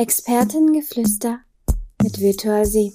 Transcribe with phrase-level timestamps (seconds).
[0.00, 1.40] Expertengeflüster
[2.04, 2.92] mit Virtual Sie.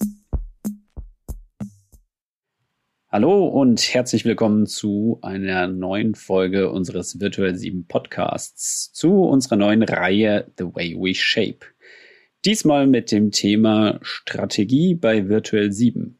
[3.09, 9.83] Hallo und herzlich willkommen zu einer neuen Folge unseres Virtual 7 Podcasts, zu unserer neuen
[9.83, 11.65] Reihe The Way We Shape.
[12.45, 16.17] Diesmal mit dem Thema Strategie bei Virtual 7.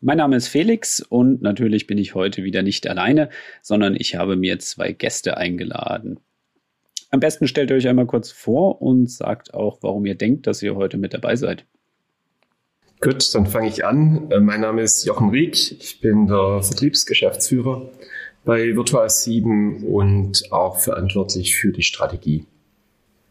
[0.00, 3.28] Mein Name ist Felix und natürlich bin ich heute wieder nicht alleine,
[3.60, 6.18] sondern ich habe mir zwei Gäste eingeladen.
[7.10, 10.62] Am besten stellt ihr euch einmal kurz vor und sagt auch, warum ihr denkt, dass
[10.62, 11.64] ihr heute mit dabei seid.
[13.00, 14.30] Gut, dann fange ich an.
[14.30, 15.72] Äh, mein Name ist Jochen Rieck.
[15.80, 17.88] Ich bin der Vertriebsgeschäftsführer
[18.44, 22.46] bei Virtual 7 und auch verantwortlich für die Strategie.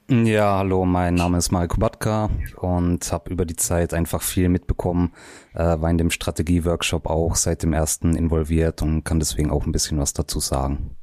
[0.10, 2.30] Ja, hallo, mein Name ist Marco Batka
[2.62, 5.12] und habe über die Zeit einfach viel mitbekommen,
[5.54, 9.74] äh, war in dem Strategie-Workshop auch seit dem ersten involviert und kann deswegen auch ein
[9.74, 10.96] bisschen was dazu sagen.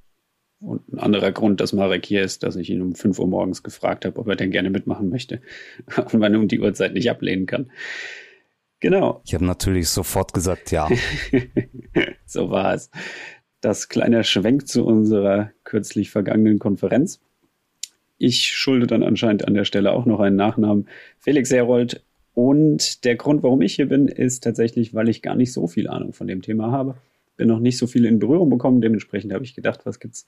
[0.64, 3.62] Und ein anderer Grund, dass Marek hier ist, dass ich ihn um 5 Uhr morgens
[3.62, 5.40] gefragt habe, ob er denn gerne mitmachen möchte
[5.96, 7.70] und man um die Uhrzeit nicht ablehnen kann.
[8.80, 9.20] Genau.
[9.24, 10.88] Ich habe natürlich sofort gesagt, ja.
[12.26, 12.90] so war es.
[13.60, 17.20] Das kleine Schwenk zu unserer kürzlich vergangenen Konferenz.
[18.18, 20.88] Ich schulde dann anscheinend an der Stelle auch noch einen Nachnamen.
[21.18, 22.02] Felix Herold.
[22.32, 25.88] Und der Grund, warum ich hier bin, ist tatsächlich, weil ich gar nicht so viel
[25.88, 26.96] Ahnung von dem Thema habe.
[27.36, 28.80] Bin noch nicht so viel in Berührung bekommen.
[28.80, 30.26] Dementsprechend habe ich gedacht, was gibt's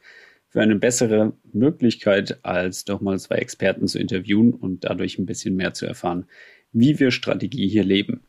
[0.48, 5.56] für eine bessere Möglichkeit, als doch mal zwei Experten zu interviewen und dadurch ein bisschen
[5.56, 6.26] mehr zu erfahren,
[6.72, 8.26] wie wir Strategie hier leben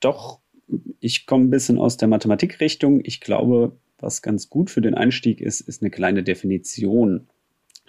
[0.00, 0.40] doch,
[0.98, 3.00] ich komme ein bisschen aus der Mathematikrichtung.
[3.04, 7.28] Ich glaube, was ganz gut für den Einstieg ist, ist eine kleine Definition.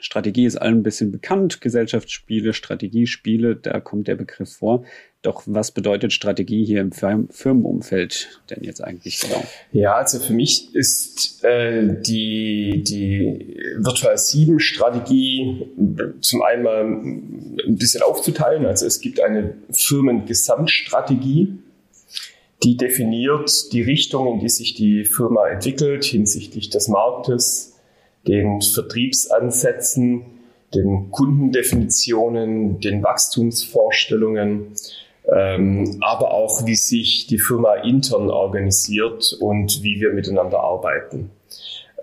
[0.02, 4.84] Strategie ist allen ein bisschen bekannt, Gesellschaftsspiele, Strategiespiele, da kommt der Begriff vor.
[5.22, 9.44] Doch was bedeutet Strategie hier im Firmenumfeld denn jetzt eigentlich genau?
[9.72, 15.68] Ja, also für mich ist äh, die, die Virtual 7 Strategie
[16.22, 18.66] zum einen mal ein bisschen aufzuteilen.
[18.66, 21.60] Also es gibt eine Firmengesamtstrategie,
[22.64, 27.71] die definiert die Richtung, in die sich die Firma entwickelt hinsichtlich des Marktes,
[28.28, 30.26] den Vertriebsansätzen,
[30.74, 34.74] den Kundendefinitionen, den Wachstumsvorstellungen,
[35.32, 41.32] ähm, aber auch wie sich die Firma intern organisiert und wie wir miteinander arbeiten.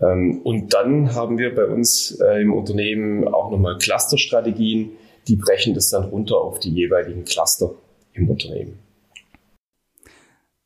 [0.00, 4.90] Ähm, und dann haben wir bei uns äh, im Unternehmen auch nochmal Clusterstrategien,
[5.26, 7.74] die brechen das dann runter auf die jeweiligen Cluster
[8.14, 8.78] im Unternehmen.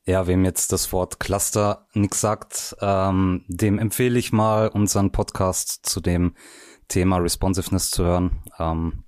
[0.04, 5.86] Ja, wem jetzt das Wort Cluster nichts sagt, ähm, dem empfehle ich mal unseren Podcast
[5.86, 6.34] zu dem
[6.88, 8.42] Thema Responsiveness zu hören.
[8.58, 9.04] Ähm,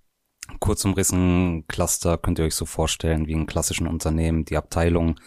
[0.60, 5.18] kurz umrissen, Cluster könnt ihr euch so vorstellen wie in klassischen Unternehmen, die Abteilung.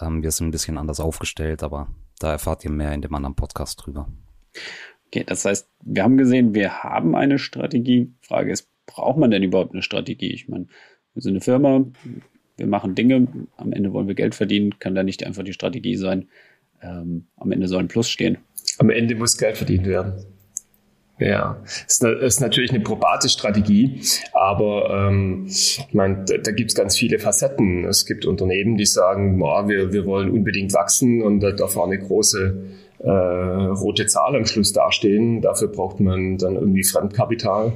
[0.00, 3.36] Ähm, wir sind ein bisschen anders aufgestellt, aber da erfahrt ihr mehr in dem anderen
[3.36, 4.08] Podcast drüber.
[5.08, 8.14] Okay, das heißt, wir haben gesehen, wir haben eine Strategie.
[8.22, 10.32] Frage ist, braucht man denn überhaupt eine Strategie?
[10.32, 10.66] Ich meine,
[11.12, 11.84] wir sind eine Firma,
[12.60, 13.26] wir machen Dinge,
[13.56, 16.28] am Ende wollen wir Geld verdienen, kann da nicht einfach die Strategie sein,
[16.82, 18.38] ähm, am Ende soll ein Plus stehen.
[18.78, 20.24] Am Ende muss Geld verdient werden.
[21.18, 24.00] Ja, ist, ist natürlich eine probate Strategie,
[24.32, 27.84] aber ähm, ich meine, da, da gibt es ganz viele Facetten.
[27.84, 31.86] Es gibt Unternehmen, die sagen, boah, wir, wir wollen unbedingt wachsen und da darf auch
[31.86, 32.64] eine große
[33.00, 35.42] äh, rote Zahl am Schluss dastehen.
[35.42, 37.74] Dafür braucht man dann irgendwie Fremdkapital.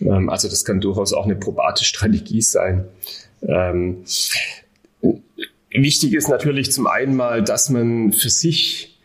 [0.00, 2.84] Ähm, also das kann durchaus auch eine probate Strategie sein.
[3.46, 4.04] Ähm,
[5.70, 8.96] wichtig ist natürlich zum einen mal, dass man für sich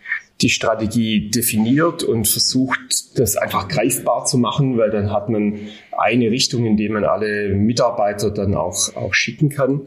[0.41, 5.59] die Strategie definiert und versucht, das einfach greifbar zu machen, weil dann hat man
[5.91, 9.81] eine Richtung, in die man alle Mitarbeiter dann auch, auch schicken kann.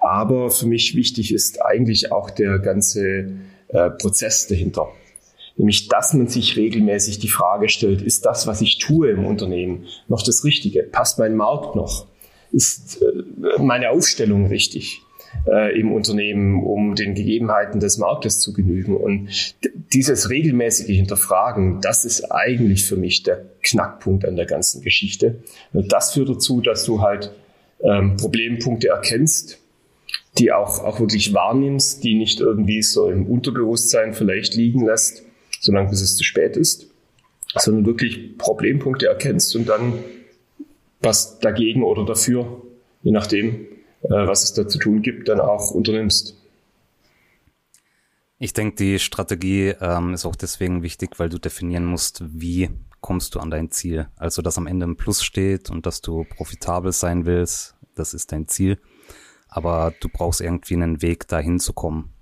[0.00, 3.30] Aber für mich wichtig ist eigentlich auch der ganze
[3.68, 4.88] äh, Prozess dahinter.
[5.56, 9.84] Nämlich, dass man sich regelmäßig die Frage stellt, ist das, was ich tue im Unternehmen,
[10.08, 10.82] noch das Richtige?
[10.82, 12.06] Passt mein Markt noch?
[12.52, 15.02] Ist äh, meine Aufstellung richtig
[15.46, 18.96] äh, im Unternehmen, um den Gegebenheiten des Marktes zu genügen.
[18.96, 19.54] Und
[19.92, 25.42] dieses regelmäßige Hinterfragen, das ist eigentlich für mich der Knackpunkt an der ganzen Geschichte.
[25.72, 27.32] Das führt dazu, dass du halt
[27.82, 29.58] ähm, Problempunkte erkennst,
[30.38, 35.22] die auch, auch wirklich wahrnimmst, die nicht irgendwie so im Unterbewusstsein vielleicht liegen lässt,
[35.60, 36.90] solange bis es zu spät ist,
[37.56, 39.94] sondern wirklich Problempunkte erkennst und dann
[41.00, 42.62] was dagegen oder dafür,
[43.02, 43.66] je nachdem,
[44.02, 46.36] äh, was es da zu tun gibt, dann auch unternimmst.
[48.38, 52.70] Ich denke, die Strategie ähm, ist auch deswegen wichtig, weil du definieren musst, wie
[53.00, 54.08] kommst du an dein Ziel.
[54.16, 58.32] Also, dass am Ende ein Plus steht und dass du profitabel sein willst, das ist
[58.32, 58.78] dein Ziel.
[59.48, 62.14] Aber du brauchst irgendwie einen Weg, dahin zu kommen.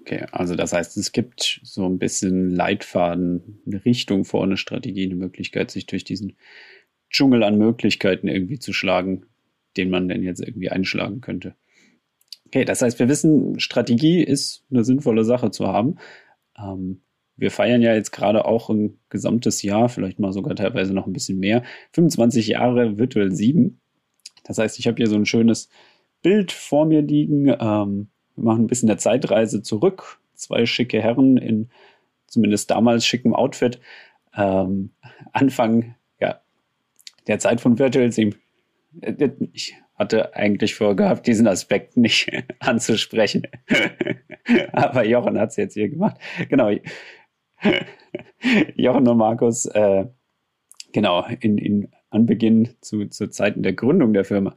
[0.00, 5.06] Okay, also das heißt, es gibt so ein bisschen Leitfaden, eine Richtung vor, eine Strategie,
[5.06, 6.36] eine Möglichkeit, sich durch diesen
[7.14, 9.26] Dschungel an Möglichkeiten irgendwie zu schlagen,
[9.76, 11.54] den man denn jetzt irgendwie einschlagen könnte.
[12.46, 15.96] Okay, das heißt, wir wissen, Strategie ist eine sinnvolle Sache zu haben.
[16.58, 17.02] Ähm,
[17.36, 21.12] wir feiern ja jetzt gerade auch ein gesamtes Jahr, vielleicht mal sogar teilweise noch ein
[21.12, 21.62] bisschen mehr,
[21.92, 23.80] 25 Jahre Virtual 7.
[24.42, 25.68] Das heißt, ich habe hier so ein schönes
[26.20, 27.46] Bild vor mir liegen.
[27.48, 30.18] Ähm, wir machen ein bisschen der Zeitreise zurück.
[30.34, 31.70] Zwei schicke Herren in
[32.26, 33.80] zumindest damals schickem Outfit.
[34.36, 34.90] Ähm,
[35.32, 35.94] Anfang
[37.26, 38.34] der Zeit von Virtual 7.
[39.00, 42.30] Äh, ich hatte eigentlich vorgehabt, diesen Aspekt nicht
[42.60, 43.46] anzusprechen.
[44.72, 46.16] Aber Jochen hat es jetzt hier gemacht.
[46.48, 46.70] Genau.
[48.74, 50.06] Jochen und Markus, äh,
[50.92, 54.56] genau, in, in Anbeginn zu, zu Zeiten der Gründung der Firma.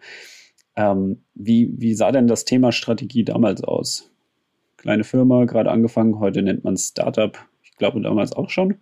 [0.76, 4.12] Ähm, wie, wie sah denn das Thema Strategie damals aus?
[4.78, 7.38] Kleine Firma, gerade angefangen, heute nennt man Startup.
[7.64, 8.76] Ich glaube damals auch schon.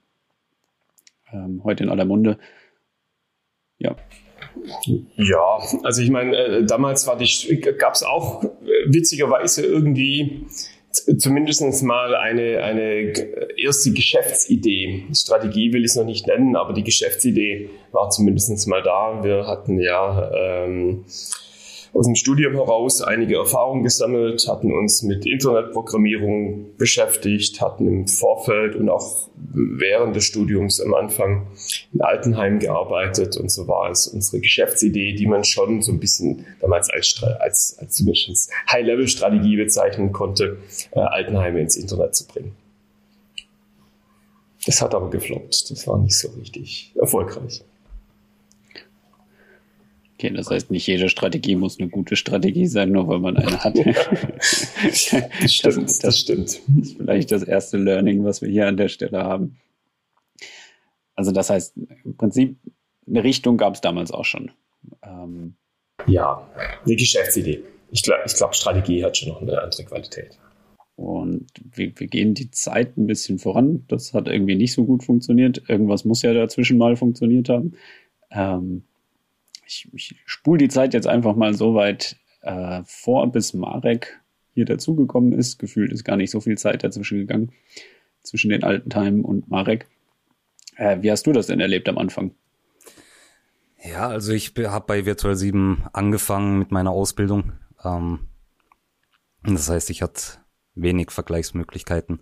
[1.31, 2.37] Ähm, heute in aller Munde.
[3.79, 3.95] Ja.
[5.17, 8.47] Ja, also ich meine, äh, damals gab es auch äh,
[8.87, 10.45] witzigerweise irgendwie
[11.17, 13.13] zumindest mal eine, eine
[13.57, 15.05] erste Geschäftsidee.
[15.13, 19.23] Strategie will ich es noch nicht nennen, aber die Geschäftsidee war zumindest mal da.
[19.23, 21.05] Wir hatten ja ähm,
[21.95, 28.75] aus dem Studium heraus einige Erfahrungen gesammelt, hatten uns mit Internetprogrammierung beschäftigt, hatten im Vorfeld
[28.75, 31.47] und auch während des Studiums am Anfang
[31.93, 36.45] in Altenheim gearbeitet und so war es unsere Geschäftsidee, die man schon so ein bisschen
[36.59, 40.57] damals als, als, als zumindest High-Level-Strategie bezeichnen konnte,
[40.91, 42.51] äh, Altenheime ins Internet zu bringen.
[44.65, 45.71] Das hat aber gefloppt.
[45.71, 47.63] Das war nicht so richtig erfolgreich.
[50.25, 53.63] Okay, das heißt, nicht jede Strategie muss eine gute Strategie sein, nur weil man eine
[53.63, 53.75] hat.
[54.83, 56.61] das stimmt, das, das stimmt.
[56.67, 59.59] Das ist vielleicht das erste Learning, was wir hier an der Stelle haben.
[61.15, 62.57] Also das heißt, im Prinzip,
[63.07, 64.51] eine Richtung gab es damals auch schon.
[65.03, 65.53] Ähm,
[66.07, 66.49] ja,
[66.83, 67.63] eine Geschäftsidee.
[67.91, 70.39] Ich glaube, glaub, Strategie hat schon noch eine andere Qualität.
[70.95, 73.85] Und wir, wir gehen die Zeit ein bisschen voran.
[73.89, 75.69] Das hat irgendwie nicht so gut funktioniert.
[75.69, 77.73] Irgendwas muss ja dazwischen mal funktioniert haben.
[78.31, 78.85] Ähm,
[79.65, 84.19] ich, ich spule die Zeit jetzt einfach mal so weit äh, vor, bis Marek
[84.53, 85.59] hier dazugekommen ist.
[85.59, 87.51] Gefühlt ist gar nicht so viel Zeit dazwischen gegangen,
[88.23, 89.87] zwischen den alten Timen und Marek.
[90.77, 92.31] Äh, wie hast du das denn erlebt am Anfang?
[93.83, 97.53] Ja, also ich habe bei Virtual 7 angefangen mit meiner Ausbildung.
[97.83, 98.27] Ähm,
[99.43, 100.39] das heißt, ich hatte
[100.73, 102.19] wenig Vergleichsmöglichkeiten.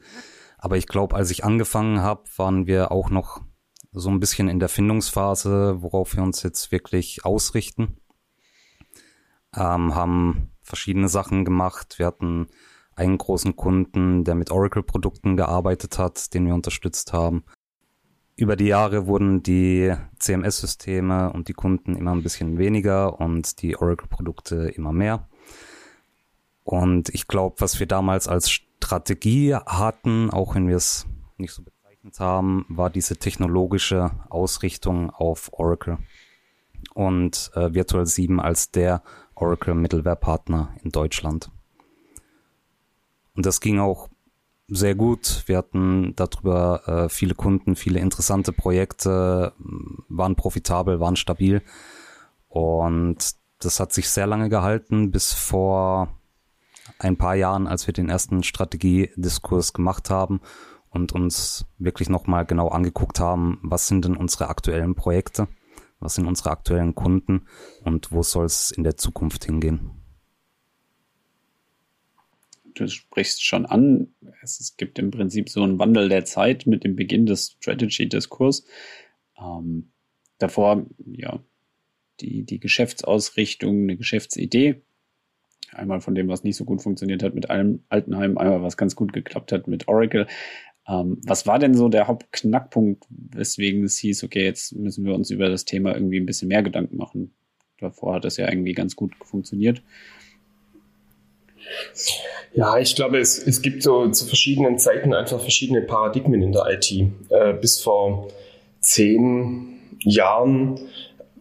[0.58, 3.42] Aber ich glaube, als ich angefangen habe, waren wir auch noch
[3.94, 7.98] so ein bisschen in der Findungsphase, worauf wir uns jetzt wirklich ausrichten.
[9.56, 12.00] Ähm, haben verschiedene Sachen gemacht.
[12.00, 12.48] Wir hatten
[12.96, 17.44] einen großen Kunden, der mit Oracle-Produkten gearbeitet hat, den wir unterstützt haben.
[18.36, 23.78] Über die Jahre wurden die CMS-Systeme und die Kunden immer ein bisschen weniger und die
[23.78, 25.28] Oracle-Produkte immer mehr.
[26.64, 31.06] Und ich glaube, was wir damals als Strategie hatten, auch wenn wir es
[31.38, 31.62] nicht so
[32.20, 35.98] haben, war diese technologische Ausrichtung auf Oracle
[36.94, 39.04] und äh, Virtual 7 als der
[39.36, 41.50] Oracle Middleware Partner in Deutschland.
[43.36, 44.10] Und das ging auch
[44.68, 45.44] sehr gut.
[45.48, 49.54] Wir hatten darüber äh, viele Kunden, viele interessante Projekte,
[50.10, 51.62] waren profitabel, waren stabil.
[52.50, 56.10] Und das hat sich sehr lange gehalten, bis vor
[57.00, 60.42] ein paar Jahren, als wir den ersten Strategiediskurs gemacht haben
[60.94, 65.48] und uns wirklich nochmal genau angeguckt haben, was sind denn unsere aktuellen Projekte,
[66.00, 67.48] was sind unsere aktuellen Kunden
[67.84, 69.92] und wo soll es in der Zukunft hingehen.
[72.76, 76.96] Du sprichst schon an, es, gibt im Prinzip so einen Wandel der Zeit mit dem
[76.96, 78.66] Beginn des Strategy-Diskurs.
[79.38, 79.92] Ähm,
[80.40, 81.40] davor, ja,
[82.20, 84.82] die, die Geschäftsausrichtung, eine Geschäftsidee.
[85.72, 88.96] Einmal von dem, was nicht so gut funktioniert hat mit allem Altenheim, einmal was ganz
[88.96, 90.28] gut geklappt hat mit Oracle.
[90.88, 95.30] Ähm, was war denn so der Hauptknackpunkt, weswegen es hieß, okay, jetzt müssen wir uns
[95.30, 97.34] über das Thema irgendwie ein bisschen mehr Gedanken machen?
[97.80, 99.82] Davor hat das ja irgendwie ganz gut funktioniert.
[102.54, 106.66] Ja, ich glaube, es, es gibt so zu verschiedenen Zeiten einfach verschiedene Paradigmen in der
[106.68, 106.92] IT.
[107.30, 108.28] Äh, bis vor
[108.80, 110.80] zehn Jahren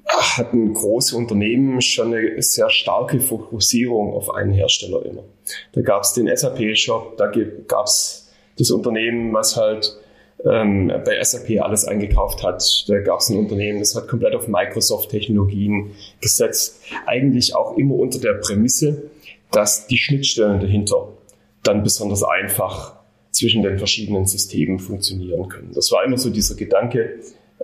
[0.07, 5.25] hatten große Unternehmen schon eine sehr starke Fokussierung auf einen Hersteller immer.
[5.73, 7.33] Da gab es den SAP-Shop, da
[7.67, 9.97] gab es das Unternehmen, was halt
[10.45, 12.85] ähm, bei SAP alles eingekauft hat.
[12.89, 16.83] Da gab es ein Unternehmen, das hat komplett auf Microsoft-Technologien gesetzt.
[17.07, 19.11] Eigentlich auch immer unter der Prämisse,
[19.51, 21.09] dass die Schnittstellen dahinter
[21.63, 22.97] dann besonders einfach
[23.31, 25.73] zwischen den verschiedenen Systemen funktionieren können.
[25.75, 27.21] Das war immer so dieser Gedanke,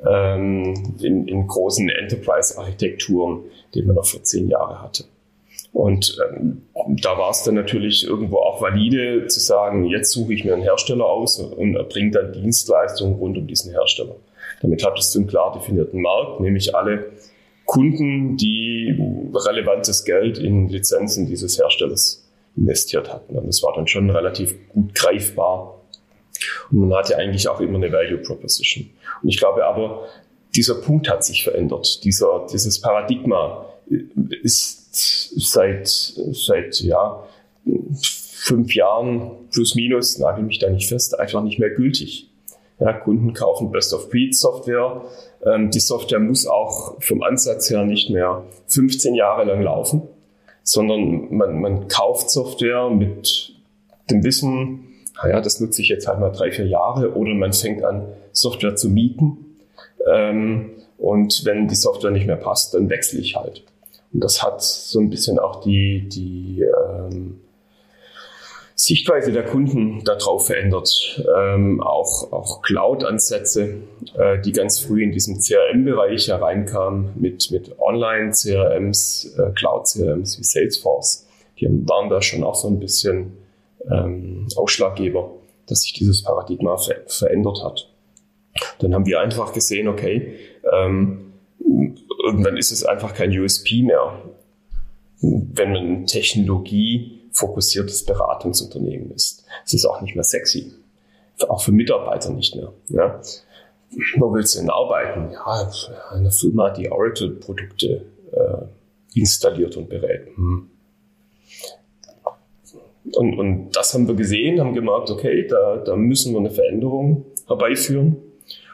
[0.07, 3.43] ähm, in, in großen Enterprise-Architekturen,
[3.75, 5.05] die man noch vor zehn Jahren hatte.
[5.79, 6.63] Und ähm,
[7.01, 10.65] da war es dann natürlich irgendwo auch valide zu sagen, jetzt suche ich mir einen
[10.65, 14.17] Hersteller aus und erbringe dann Dienstleistungen rund um diesen Hersteller.
[14.61, 17.13] Damit hattest du einen klar definierten Markt, nämlich alle
[17.65, 18.99] Kunden, die
[19.33, 23.39] relevantes Geld in Lizenzen dieses Herstellers investiert hatten.
[23.39, 25.81] Und das war dann schon relativ gut greifbar.
[26.73, 28.91] Und man hatte eigentlich auch immer eine Value Proposition.
[29.23, 30.09] Und ich glaube aber,
[30.57, 32.03] dieser Punkt hat sich verändert.
[32.03, 33.65] Dieser, dieses Paradigma
[34.43, 37.25] ist seit, seit, ja,
[38.49, 42.31] fünf Jahren plus minus, nagel mich da nicht fest, einfach nicht mehr gültig.
[42.81, 45.03] Ja, Kunden kaufen Best-of-Breed-Software.
[45.45, 50.03] Ähm, die Software muss auch vom Ansatz her nicht mehr 15 Jahre lang laufen,
[50.63, 53.53] sondern man, man kauft Software mit
[54.11, 54.85] dem Wissen,
[55.23, 58.77] naja, das nutze ich jetzt halt mal drei, vier Jahre oder man fängt an, Software
[58.77, 59.57] zu mieten.
[60.11, 63.65] Ähm, und wenn die Software nicht mehr passt, dann wechsle ich halt.
[64.13, 67.41] Und das hat so ein bisschen auch die, die ähm,
[68.75, 71.21] Sichtweise der Kunden darauf verändert.
[71.37, 73.75] Ähm, auch auch Cloud-Ansätze,
[74.17, 81.27] äh, die ganz früh in diesem CRM-Bereich hereinkamen mit, mit Online-CRMs, äh, Cloud-CRMs wie Salesforce.
[81.59, 83.33] Die waren da schon auch so ein bisschen
[83.91, 85.33] ähm, Ausschlaggeber,
[85.67, 87.91] dass sich dieses Paradigma ver verändert hat.
[88.79, 90.35] Dann haben wir einfach gesehen, okay,
[90.73, 91.28] ähm,
[92.25, 94.23] irgendwann ist es einfach kein USP mehr,
[95.21, 99.45] wenn man ein technologiefokussiertes Beratungsunternehmen ist.
[99.65, 100.73] Es ist auch nicht mehr sexy.
[101.49, 102.73] Auch für Mitarbeiter nicht mehr.
[102.89, 103.21] Ja.
[104.19, 105.31] Wo willst du denn arbeiten?
[105.33, 105.71] Ja,
[106.11, 110.27] eine Firma, die Oracle-Produkte äh, installiert und berät.
[110.37, 110.71] Hm.
[113.15, 117.25] Und, und das haben wir gesehen, haben gemerkt, okay, da, da müssen wir eine Veränderung
[117.47, 118.17] herbeiführen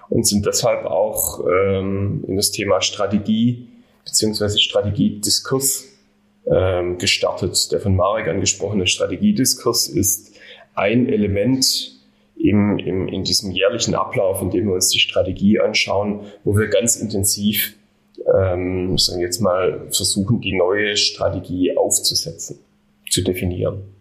[0.09, 3.69] und sind deshalb auch ähm, in das Thema Strategie
[4.05, 5.87] beziehungsweise Strategiediskurs
[6.47, 7.73] ähm, gestartet.
[7.73, 10.37] Der von Marek angesprochene Strategiediskurs ist
[10.75, 11.93] ein Element
[12.37, 16.69] im, im, in diesem jährlichen Ablauf, in dem wir uns die Strategie anschauen, wo wir
[16.69, 17.77] ganz intensiv
[18.33, 22.59] ähm, sagen jetzt mal versuchen, die neue Strategie aufzusetzen,
[23.09, 23.95] zu definieren.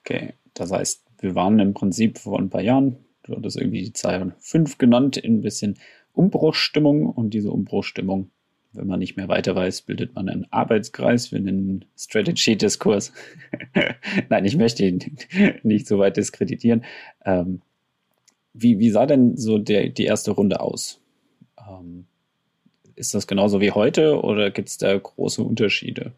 [0.00, 3.92] Okay, das heißt, wir waren im Prinzip vor ein paar Jahren, du hattest irgendwie die
[3.92, 5.78] Zahl 5 genannt, in ein bisschen
[6.12, 8.30] Umbruchstimmung und diese Umbruchstimmung,
[8.72, 13.12] wenn man nicht mehr weiter weiß, bildet man einen Arbeitskreis, wir nennen Strategy-Diskurs.
[14.28, 15.16] Nein, ich möchte ihn
[15.62, 16.84] nicht so weit diskreditieren.
[17.24, 17.62] Ähm,
[18.52, 21.00] wie, wie sah denn so der, die erste Runde aus?
[21.58, 22.06] Ähm,
[22.96, 26.12] ist das genauso wie heute oder gibt es da große Unterschiede?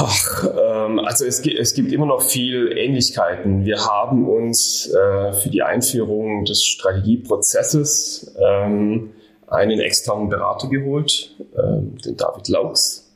[0.00, 3.64] Ach, ähm, also es, es, gibt immer noch viel Ähnlichkeiten.
[3.64, 9.10] Wir haben uns äh, für die Einführung des Strategieprozesses ähm,
[9.48, 13.10] einen externen Berater geholt, ähm, den David Laux.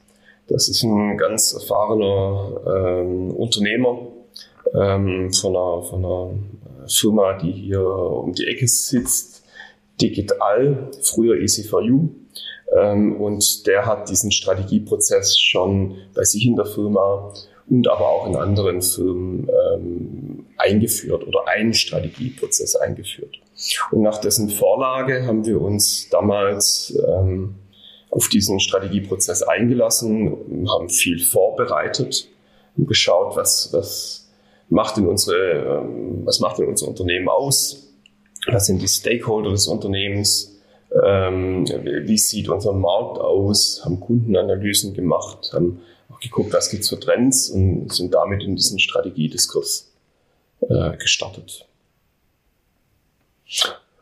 [0.48, 4.00] Das ist ein ganz erfahrener ähm, Unternehmer
[4.74, 6.30] ähm, von einer, von, einer,
[6.88, 9.44] Firma, die hier um die Ecke sitzt,
[10.00, 12.08] Digital, früher Easy4U.
[12.78, 17.32] Ähm, und der hat diesen Strategieprozess schon bei sich in der Firma
[17.68, 23.38] und aber auch in anderen Firmen ähm, eingeführt oder einen Strategieprozess eingeführt.
[23.90, 27.54] Und nach dessen Vorlage haben wir uns damals ähm,
[28.10, 32.28] auf diesen Strategieprozess eingelassen, haben viel vorbereitet
[32.76, 34.30] und geschaut, was, was
[34.68, 37.88] macht denn unsere, ähm, was macht denn unser Unternehmen aus?
[38.48, 40.51] Was sind die Stakeholder des Unternehmens?
[41.04, 45.80] Ähm, wie sieht unser Markt aus, haben Kundenanalysen gemacht, haben
[46.10, 49.90] auch geguckt, was gibt es für Trends und sind damit in diesen Strategiediskurs
[50.68, 51.66] äh, gestartet.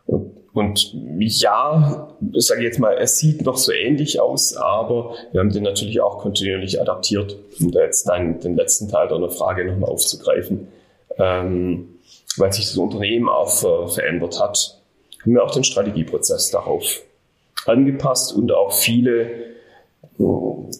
[0.06, 5.40] Und, und ja, sage ich jetzt mal, es sieht noch so ähnlich aus, aber wir
[5.40, 9.64] haben den natürlich auch kontinuierlich adaptiert, um da jetzt den, den letzten Teil deiner Frage
[9.64, 10.66] nochmal aufzugreifen,
[11.18, 12.00] ähm,
[12.36, 14.79] weil sich das Unternehmen auch ver verändert hat
[15.22, 17.02] haben wir auch den Strategieprozess darauf
[17.66, 19.22] angepasst und auch viele
[20.18, 20.24] äh,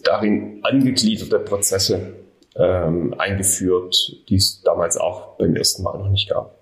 [0.03, 2.15] darin angegliederte Prozesse
[2.55, 6.57] ähm, eingeführt, die es damals auch beim ersten Mal noch nicht gab.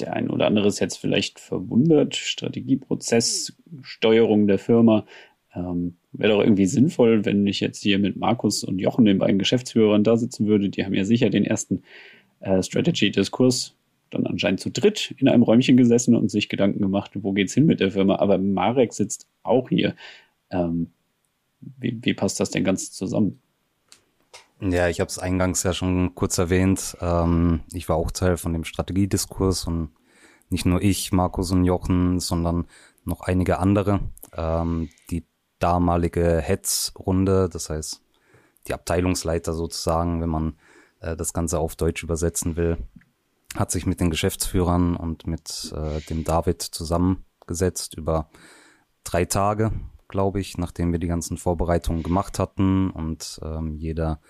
[0.00, 2.16] Der ein oder andere ist jetzt vielleicht verwundert.
[2.16, 3.52] Strategieprozess,
[3.82, 5.06] Steuerung der Firma.
[5.54, 9.38] Ähm, Wäre doch irgendwie sinnvoll, wenn ich jetzt hier mit Markus und Jochen, den beiden
[9.38, 10.68] Geschäftsführern, da sitzen würde.
[10.68, 11.82] Die haben ja sicher den ersten
[12.40, 13.76] äh, Strategy-Diskurs
[14.14, 17.66] dann anscheinend zu dritt in einem Räumchen gesessen und sich Gedanken gemacht, wo geht's hin
[17.66, 18.16] mit der Firma.
[18.16, 19.94] Aber Marek sitzt auch hier.
[20.50, 20.92] Ähm,
[21.60, 23.40] wie, wie passt das denn ganz zusammen?
[24.60, 26.96] Ja, ich habe es eingangs ja schon kurz erwähnt.
[27.00, 29.90] Ähm, ich war auch Teil von dem Strategiediskurs und
[30.50, 32.66] nicht nur ich, Markus und Jochen, sondern
[33.04, 34.00] noch einige andere.
[34.36, 35.24] Ähm, die
[35.58, 38.02] damalige Hetz-Runde, das heißt
[38.66, 40.56] die Abteilungsleiter sozusagen, wenn man
[41.00, 42.78] äh, das Ganze auf Deutsch übersetzen will,
[43.54, 48.28] hat sich mit den Geschäftsführern und mit äh, dem David zusammengesetzt über
[49.04, 49.72] drei Tage,
[50.08, 54.20] glaube ich, nachdem wir die ganzen Vorbereitungen gemacht hatten und ähm, jeder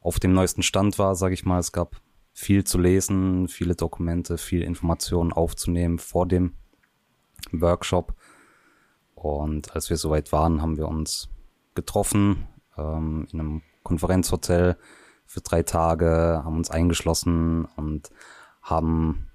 [0.00, 1.58] auf dem neuesten Stand war, sage ich mal.
[1.58, 2.00] Es gab
[2.32, 6.54] viel zu lesen, viele Dokumente, viel Informationen aufzunehmen vor dem
[7.50, 8.14] Workshop.
[9.14, 11.28] Und als wir soweit waren, haben wir uns
[11.74, 14.76] getroffen ähm, in einem Konferenzhotel
[15.26, 18.10] für drei Tage, haben uns eingeschlossen und
[18.70, 19.28] haben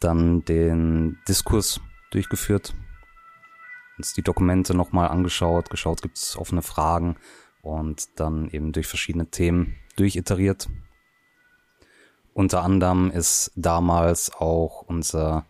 [0.00, 1.80] dann den Diskurs
[2.10, 2.74] durchgeführt,
[3.96, 7.16] uns die Dokumente nochmal angeschaut, geschaut, gibt es offene Fragen
[7.62, 10.68] und dann eben durch verschiedene Themen durchiteriert.
[12.32, 15.46] Unter anderem ist damals auch unser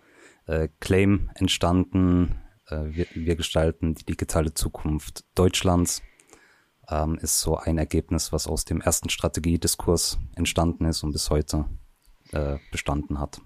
[0.47, 2.37] äh, Claim entstanden,
[2.69, 6.03] äh, wir, wir gestalten die digitale Zukunft Deutschlands
[6.89, 11.67] ähm, ist so ein Ergebnis, was aus dem ersten Strategiediskurs entstanden ist und bis heute
[12.33, 13.41] äh, bestanden hat.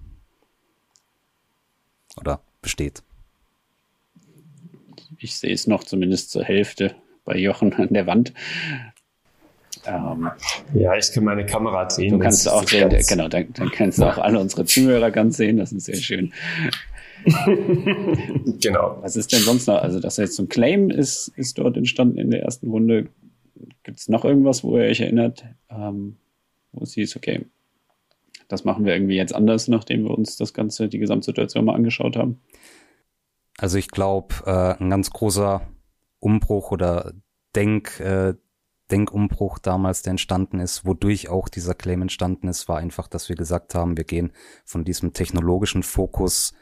[2.17, 3.03] Oder besteht.
[5.17, 8.33] Ich sehe es noch zumindest zur Hälfte bei Jochen an der Wand.
[9.85, 10.29] Ähm,
[10.73, 12.11] ja, ich kann meine Kamera sehen.
[12.11, 15.57] Du kannst auch sehen, genau, dann, dann kannst du auch alle unsere Zuhörer ganz sehen,
[15.57, 16.33] das ist sehr schön.
[18.59, 18.97] genau.
[19.01, 19.81] Was ist denn sonst noch?
[19.81, 23.07] Also, das heißt, so ein Claim ist, ist dort entstanden in der ersten Runde.
[23.83, 26.17] Gibt es noch irgendwas, wo ihr euch erinnert, ähm,
[26.71, 27.45] wo es hieß, okay,
[28.53, 32.15] das machen wir irgendwie jetzt anders, nachdem wir uns das Ganze, die Gesamtsituation mal angeschaut
[32.15, 32.41] haben?
[33.57, 35.61] Also ich glaube, äh, ein ganz großer
[36.19, 37.13] Umbruch oder
[37.55, 38.33] Denk, äh,
[38.89, 43.35] Denkumbruch damals, der entstanden ist, wodurch auch dieser Claim entstanden ist, war einfach, dass wir
[43.35, 44.31] gesagt haben, wir gehen
[44.65, 46.53] von diesem technologischen Fokus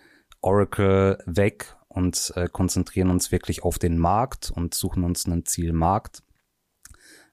[0.41, 6.23] Oracle weg und äh, konzentrieren uns wirklich auf den Markt und suchen uns einen Zielmarkt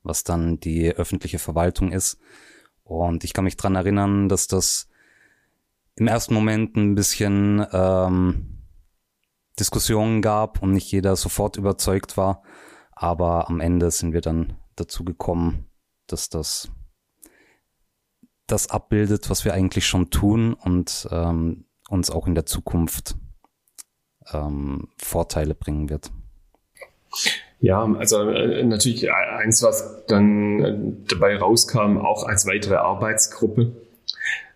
[0.03, 2.19] was dann die öffentliche Verwaltung ist.
[2.89, 4.89] Und ich kann mich dran erinnern, dass das
[5.97, 8.65] im ersten Moment ein bisschen ähm,
[9.59, 12.43] Diskussionen gab und nicht jeder sofort überzeugt war.
[12.93, 15.67] Aber am Ende sind wir dann dazu gekommen,
[16.07, 16.71] dass das
[18.47, 23.17] das abbildet, was wir eigentlich schon tun und ähm, uns auch in der Zukunft
[24.33, 26.11] ähm, Vorteile bringen wird.
[27.61, 33.73] Ja, also äh, natürlich eins, was dann äh, dabei rauskam, auch als weitere Arbeitsgruppe,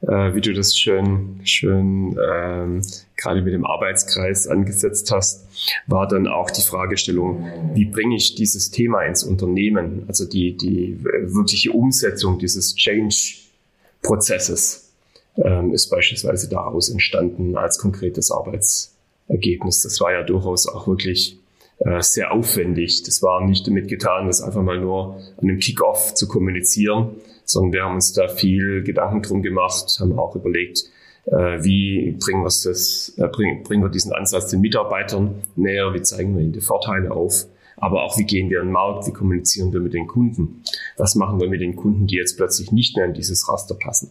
[0.03, 2.81] äh, wie du das schön, schön ähm,
[3.17, 5.49] gerade mit dem Arbeitskreis angesetzt hast,
[5.89, 11.03] war dann auch die Fragestellung, wie bringe ich dieses Thema ins Unternehmen, also die, die
[11.03, 14.93] wirkliche Umsetzung dieses Change-Prozesses
[15.37, 19.83] ähm, ist beispielsweise daraus entstanden als konkretes Arbeitsergebnis.
[19.83, 21.42] Das war ja durchaus auch wirklich
[21.85, 23.03] äh, sehr aufwendig.
[23.03, 27.73] Das war nicht damit getan, das einfach mal nur an einem Kick-off zu kommunizieren, sondern
[27.73, 30.85] wir haben uns da viel Gedanken drum gemacht, haben auch überlegt,
[31.27, 36.43] äh, wie bringen, das, äh, bringen wir diesen Ansatz den Mitarbeitern näher, wie zeigen wir
[36.43, 39.81] ihnen die Vorteile auf, aber auch wie gehen wir in den Markt, wie kommunizieren wir
[39.81, 40.63] mit den Kunden,
[40.97, 44.11] was machen wir mit den Kunden, die jetzt plötzlich nicht mehr in dieses Raster passen.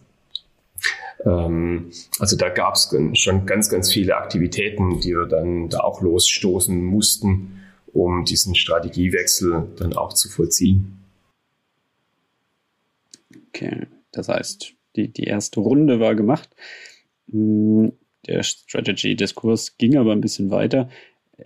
[1.25, 6.01] Ähm, also da gab es schon ganz, ganz viele Aktivitäten, die wir dann da auch
[6.01, 7.60] losstoßen mussten,
[7.93, 10.97] um diesen Strategiewechsel dann auch zu vollziehen.
[13.49, 16.49] Okay, das heißt, die, die erste Runde war gemacht.
[17.29, 17.93] Hm,
[18.27, 20.89] der Strategy-Diskurs ging aber ein bisschen weiter.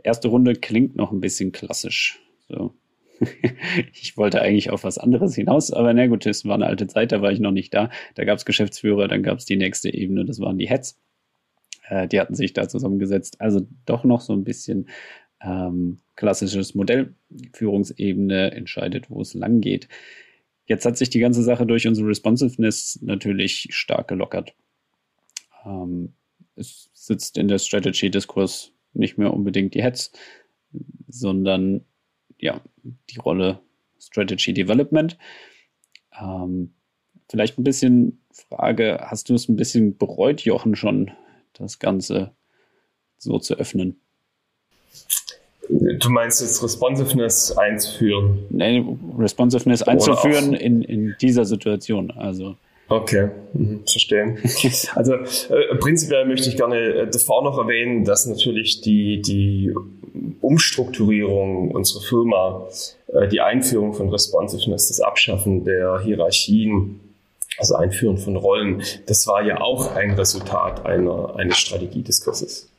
[0.03, 2.19] Erste Runde klingt noch ein bisschen klassisch.
[2.49, 2.73] So.
[3.93, 7.11] ich wollte eigentlich auf was anderes hinaus, aber na gut, es war eine alte Zeit,
[7.11, 7.89] da war ich noch nicht da.
[8.15, 10.99] Da gab es Geschäftsführer, dann gab es die nächste Ebene, das waren die Heads.
[11.87, 13.39] Äh, die hatten sich da zusammengesetzt.
[13.39, 14.89] Also doch noch so ein bisschen
[15.41, 17.15] ähm, klassisches Modell.
[17.53, 19.87] Führungsebene entscheidet, wo es lang geht.
[20.65, 24.55] Jetzt hat sich die ganze Sache durch unsere Responsiveness natürlich stark gelockert.
[25.65, 26.13] Ähm,
[26.55, 30.11] es sitzt in der Strategy-Diskurs nicht mehr unbedingt die Heads,
[31.07, 31.85] sondern
[32.39, 33.59] ja, die Rolle
[33.99, 35.17] Strategy Development.
[36.19, 36.73] Ähm,
[37.29, 41.11] vielleicht ein bisschen Frage, hast du es ein bisschen bereut, Jochen, schon
[41.53, 42.35] das Ganze
[43.17, 43.99] so zu öffnen?
[45.69, 48.45] Du meinst jetzt Responsiveness einzuführen?
[48.49, 52.11] Nein, Responsiveness einzuführen in, in dieser Situation.
[52.11, 52.55] Also
[52.87, 54.35] Okay, mhm, verstehe.
[54.95, 59.73] Also äh, prinzipiell möchte ich gerne äh, davor noch erwähnen, dass natürlich die, die
[60.41, 62.67] Umstrukturierung unserer Firma
[63.07, 66.99] äh, die Einführung von Responsiveness, das Abschaffen der Hierarchien,
[67.57, 72.69] also Einführen von Rollen, das war ja auch ein Resultat einer, eines Strategiediskurses.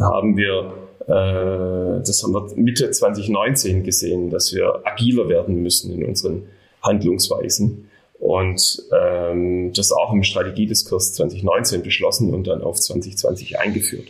[0.00, 0.74] Haben wir,
[1.06, 6.42] äh, das haben wir Mitte 2019 gesehen, dass wir agiler werden müssen in unseren
[6.82, 7.88] Handlungsweisen.
[8.18, 14.08] Und ähm, das auch im Strategiediskurs 2019 beschlossen und dann auf 2020 eingeführt.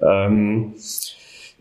[0.00, 0.74] Ähm,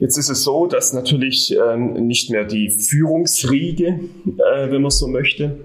[0.01, 5.07] Jetzt ist es so, dass natürlich ähm, nicht mehr die Führungsriege, äh, wenn man so
[5.07, 5.59] möchte,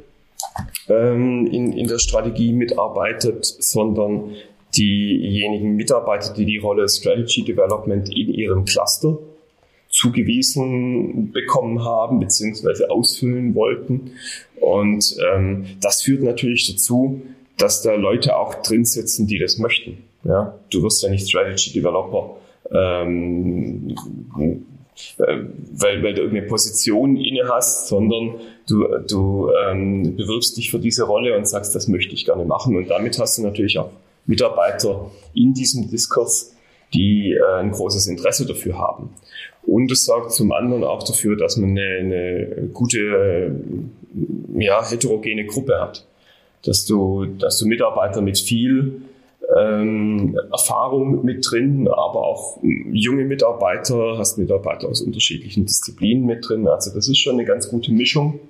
[0.90, 4.34] ähm, in, in der Strategie mitarbeitet, sondern
[4.76, 9.18] diejenigen Mitarbeiter, die die Rolle Strategy Development in ihrem Cluster
[9.88, 14.12] zugewiesen bekommen haben beziehungsweise ausfüllen wollten.
[14.60, 17.22] Und ähm, das führt natürlich dazu,
[17.56, 19.98] dass da Leute auch drin sitzen, die das möchten.
[20.24, 22.36] Ja, du wirst ja nicht Strategy Developer
[22.72, 23.94] ähm,
[25.18, 28.36] weil, weil du irgendeine Position inne hast, sondern
[28.68, 32.76] du, du ähm, bewirbst dich für diese Rolle und sagst, das möchte ich gerne machen.
[32.76, 33.90] Und damit hast du natürlich auch
[34.26, 36.54] Mitarbeiter in diesem Diskurs,
[36.94, 39.10] die äh, ein großes Interesse dafür haben.
[39.62, 43.50] Und es sorgt zum anderen auch dafür, dass man eine, eine gute, äh,
[44.62, 46.06] ja, heterogene Gruppe hat.
[46.64, 49.02] Dass du, dass du Mitarbeiter mit viel
[49.56, 56.66] ähm, Erfahrung mit drin, aber auch junge Mitarbeiter, hast Mitarbeiter aus unterschiedlichen Disziplinen mit drin.
[56.66, 58.40] Also das ist schon eine ganz gute Mischung,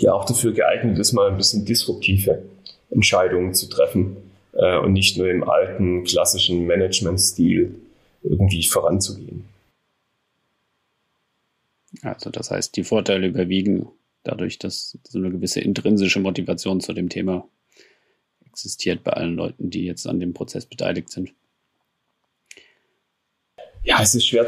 [0.00, 2.42] die auch dafür geeignet ist, mal ein bisschen disruptive
[2.90, 4.16] Entscheidungen zu treffen
[4.56, 7.74] äh, und nicht nur im alten klassischen Management-Stil
[8.22, 9.44] irgendwie voranzugehen.
[12.02, 13.88] Also das heißt, die Vorteile überwiegen
[14.24, 17.48] dadurch, dass so eine gewisse intrinsische Motivation zu dem Thema
[18.46, 21.32] existiert bei allen Leuten, die jetzt an dem Prozess beteiligt sind.
[23.86, 24.46] Ja, es ist schwer,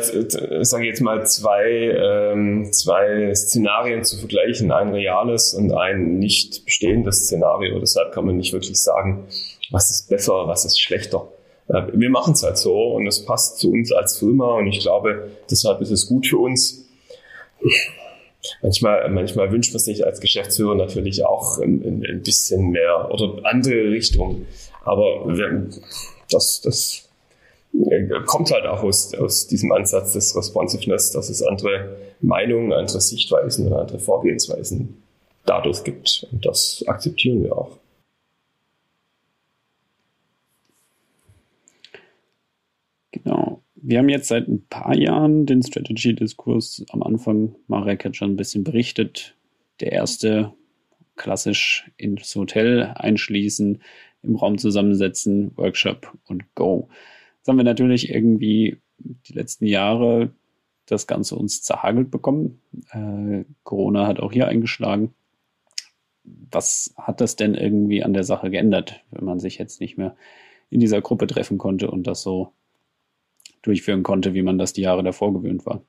[0.64, 6.64] sage ich jetzt mal, zwei, ähm, zwei Szenarien zu vergleichen, ein reales und ein nicht
[6.64, 7.78] bestehendes Szenario.
[7.78, 9.26] Deshalb kann man nicht wirklich sagen,
[9.70, 11.28] was ist besser, was ist schlechter.
[11.68, 14.80] Äh, wir machen es halt so und es passt zu uns als Firma und ich
[14.80, 16.86] glaube, deshalb ist es gut für uns
[18.62, 23.90] manchmal, manchmal wünscht man sich als Geschäftsführer natürlich auch ein, ein bisschen mehr oder andere
[23.90, 24.46] Richtung.
[24.84, 25.26] Aber
[26.30, 27.05] das, das
[28.26, 33.66] kommt halt auch aus, aus diesem Ansatz des Responsiveness, dass es andere Meinungen, andere Sichtweisen
[33.66, 35.02] und andere Vorgehensweisen
[35.44, 36.26] dadurch gibt.
[36.32, 37.78] Und das akzeptieren wir auch.
[43.12, 43.62] Genau.
[43.74, 48.36] Wir haben jetzt seit ein paar Jahren den Strategy-Diskurs am Anfang, Marek hat schon ein
[48.36, 49.36] bisschen berichtet,
[49.80, 50.52] der erste
[51.14, 53.80] klassisch ins Hotel einschließen,
[54.22, 56.88] im Raum zusammensetzen, Workshop und Go.
[57.46, 60.32] Jetzt haben wir natürlich irgendwie die letzten Jahre
[60.84, 62.60] das Ganze uns zerhagelt bekommen.
[62.90, 65.14] Äh, Corona hat auch hier eingeschlagen.
[66.24, 70.16] Was hat das denn irgendwie an der Sache geändert, wenn man sich jetzt nicht mehr
[70.70, 72.52] in dieser Gruppe treffen konnte und das so
[73.62, 75.84] durchführen konnte, wie man das die Jahre davor gewöhnt war.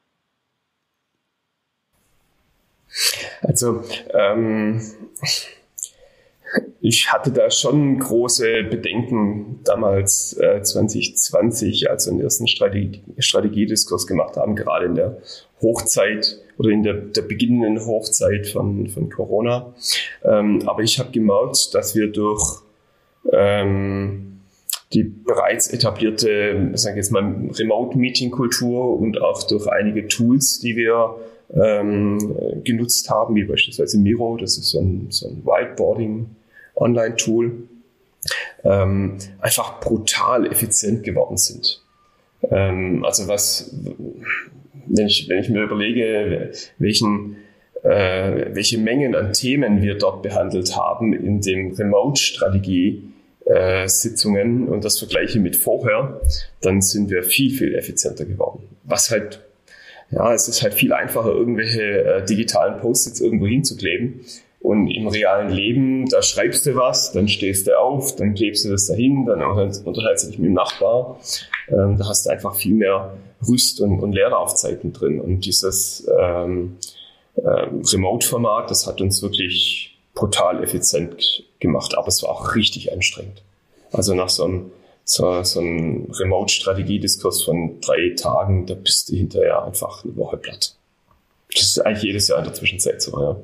[3.42, 3.82] Also
[4.14, 4.80] ähm,
[6.82, 14.08] ich hatte da schon große Bedenken damals äh, 2020, als wir den ersten Strategie, Strategiediskurs
[14.08, 15.18] gemacht haben, gerade in der
[15.62, 19.74] Hochzeit oder in der, der beginnenden Hochzeit von, von Corona.
[20.24, 22.62] Ähm, aber ich habe gemerkt, dass wir durch
[23.32, 24.42] ähm,
[24.94, 31.16] die bereits etablierte, sagen wir jetzt mal, Remote-Meeting-Kultur und auch durch einige Tools, die wir
[31.54, 37.52] ähm, genutzt haben, wie beispielsweise Miro, das ist so ein, so ein Whiteboarding-Online-Tool,
[38.64, 41.82] ähm, einfach brutal effizient geworden sind.
[42.50, 43.76] Ähm, also was,
[44.88, 47.38] wenn ich, wenn ich mir überlege, welchen
[47.84, 53.04] äh, welche Mengen an Themen wir dort behandelt haben in dem Remote-Strategie,
[53.46, 56.20] äh, und das vergleiche mit vorher,
[56.62, 58.64] dann sind wir viel, viel effizienter geworden.
[58.84, 59.42] Was halt,
[60.12, 64.22] ja, es ist halt viel einfacher, irgendwelche äh, digitalen Post-its irgendwo hinzukleben.
[64.60, 68.70] Und im realen Leben, da schreibst du was, dann stehst du auf, dann klebst du
[68.70, 71.20] das dahin, dann unterhältst du dich mit dem Nachbar.
[71.70, 73.14] Ähm, da hast du einfach viel mehr
[73.48, 75.22] Rüst- und, und Leerlaufzeiten drin.
[75.22, 76.78] Und dieses ähm,
[77.36, 83.44] äh, Remote-Format, das hat uns wirklich brutal effizient gemacht, aber es war auch richtig anstrengend.
[83.92, 84.72] Also nach so einem,
[85.10, 90.76] so, so einem Remote-Strategiediskurs von drei Tagen, da bist du hinterher einfach eine Woche platt.
[91.54, 93.42] Das ist eigentlich jedes Jahr in der Zwischenzeit so, ja.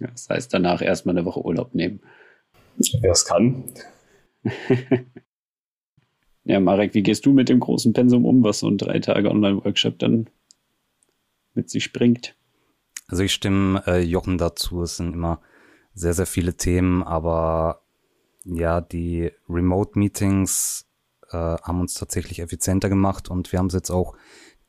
[0.00, 2.00] ja das heißt, danach erstmal eine Woche Urlaub nehmen.
[3.00, 3.64] Wer es kann.
[6.44, 9.30] ja, Marek, wie gehst du mit dem großen Pensum um, was so ein drei Tage
[9.30, 10.30] Online-Workshop dann
[11.52, 12.34] mit sich bringt.
[13.06, 14.82] Also ich stimme äh, Jochen dazu.
[14.82, 15.42] Es sind immer
[15.92, 17.82] sehr, sehr viele Themen, aber
[18.44, 20.86] ja, die Remote-Meetings
[21.30, 24.16] äh, haben uns tatsächlich effizienter gemacht und wir haben es jetzt auch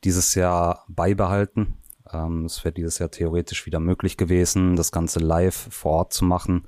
[0.04, 1.78] dieses Jahr beibehalten.
[2.12, 6.24] Ähm, es wäre dieses Jahr theoretisch wieder möglich gewesen, das Ganze live vor Ort zu
[6.24, 6.66] machen.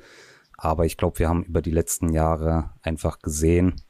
[0.56, 3.82] Aber ich glaube, wir haben über die letzten Jahre einfach gesehen,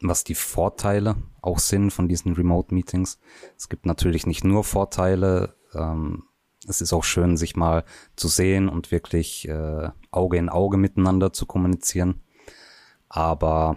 [0.00, 3.18] was die Vorteile auch sind von diesen Remote-Meetings.
[3.56, 5.54] Es gibt natürlich nicht nur Vorteile.
[5.74, 6.24] Ähm,
[6.68, 7.84] es ist auch schön, sich mal
[8.16, 12.20] zu sehen und wirklich äh, Auge in Auge miteinander zu kommunizieren.
[13.08, 13.76] Aber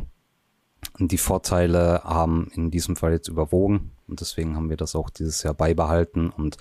[0.97, 5.43] die Vorteile haben in diesem Fall jetzt überwogen und deswegen haben wir das auch dieses
[5.43, 6.57] Jahr beibehalten und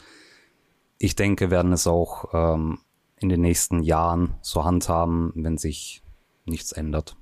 [0.99, 2.81] ich denke, werden es auch ähm,
[3.17, 6.03] in den nächsten Jahren so handhaben, wenn sich
[6.45, 7.17] nichts ändert.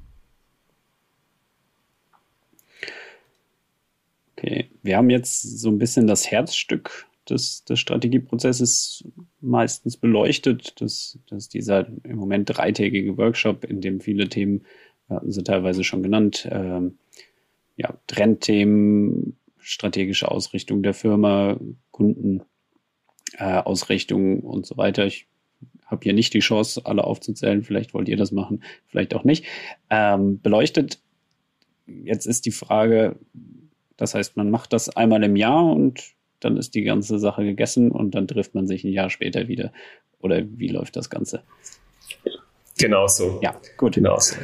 [4.36, 9.04] Okay, wir haben jetzt so ein bisschen das Herzstück des, des Strategieprozesses
[9.40, 10.80] meistens beleuchtet.
[10.80, 14.62] Das, das ist dieser im Moment dreitägige Workshop, in dem viele Themen,
[15.08, 16.98] hatten Sie teilweise schon genannt, ähm,
[17.76, 21.58] ja, Trendthemen, strategische Ausrichtung der Firma,
[21.90, 25.06] Kundenausrichtung äh, und so weiter.
[25.06, 25.26] Ich
[25.84, 27.62] habe hier nicht die Chance, alle aufzuzählen.
[27.62, 29.44] Vielleicht wollt ihr das machen, vielleicht auch nicht.
[29.90, 31.00] Ähm, beleuchtet.
[31.86, 33.16] Jetzt ist die Frage,
[33.96, 37.90] das heißt, man macht das einmal im Jahr und dann ist die ganze Sache gegessen
[37.90, 39.72] und dann trifft man sich ein Jahr später wieder.
[40.20, 41.42] Oder wie läuft das Ganze?
[42.78, 43.38] Genau so.
[43.42, 43.94] Ja, gut.
[43.94, 44.36] Genau so.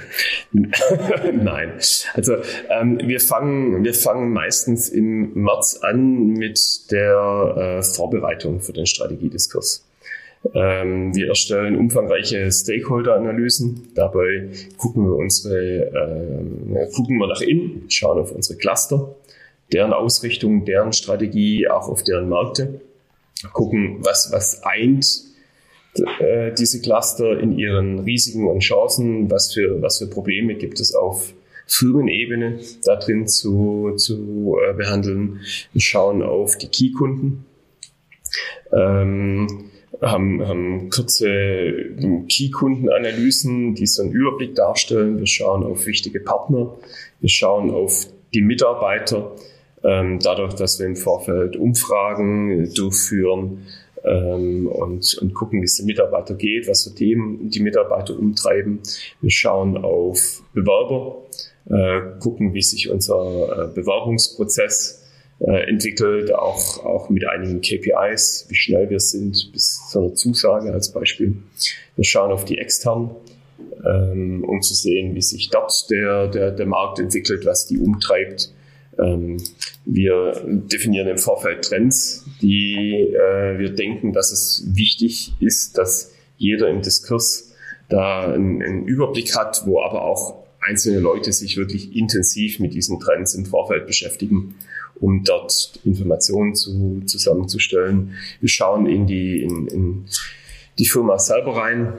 [0.53, 1.73] Nein.
[2.15, 2.37] Also
[2.71, 8.87] ähm, wir fangen wir fangen meistens im März an mit der äh, Vorbereitung für den
[8.87, 9.87] Strategiediskurs.
[10.55, 13.89] Ähm, wir erstellen umfangreiche Stakeholder-Analysen.
[13.95, 19.15] Dabei gucken wir unsere äh, gucken wir nach innen, schauen auf unsere Cluster
[19.73, 22.81] deren Ausrichtung, deren Strategie, auch auf deren Märkte.
[23.53, 25.07] Gucken, was, was eint
[26.21, 30.95] äh, diese Cluster in ihren Risiken und Chancen, was für, was für Probleme gibt es
[30.95, 31.35] auf
[31.67, 35.41] Firmenebene da drin zu, zu äh, behandeln.
[35.73, 37.45] Wir schauen auf die Key-Kunden.
[38.73, 41.95] Ähm, haben, haben kurze
[42.29, 45.19] Key-Kundenanalysen, die so einen Überblick darstellen.
[45.19, 46.75] Wir schauen auf wichtige Partner.
[47.21, 49.37] Wir schauen auf die Mitarbeiter
[49.83, 53.67] dadurch, dass wir im Vorfeld Umfragen durchführen
[54.05, 58.81] ähm, und, und gucken, wie es den Mitarbeiter geht, was für Themen die Mitarbeiter umtreiben.
[59.21, 61.23] Wir schauen auf Bewerber,
[61.71, 65.05] äh, gucken, wie sich unser äh, Bewerbungsprozess
[65.41, 70.73] äh, entwickelt, auch, auch mit einigen KPIs, wie schnell wir sind bis zu einer Zusage
[70.73, 71.37] als Beispiel.
[71.97, 73.11] Wir schauen auf die externen,
[73.87, 78.51] ähm, um zu sehen, wie sich dort der, der, der Markt entwickelt, was die umtreibt
[78.51, 78.62] ähm,
[78.97, 86.69] wir definieren im Vorfeld Trends, die äh, wir denken, dass es wichtig ist, dass jeder
[86.69, 87.55] im Diskurs
[87.89, 93.35] da einen, Überblick hat, wo aber auch einzelne Leute sich wirklich intensiv mit diesen Trends
[93.35, 94.55] im Vorfeld beschäftigen,
[95.01, 98.15] um dort Informationen zu, zusammenzustellen.
[98.41, 100.05] Wir schauen in die, in, in
[100.79, 101.93] die Firma selber rein,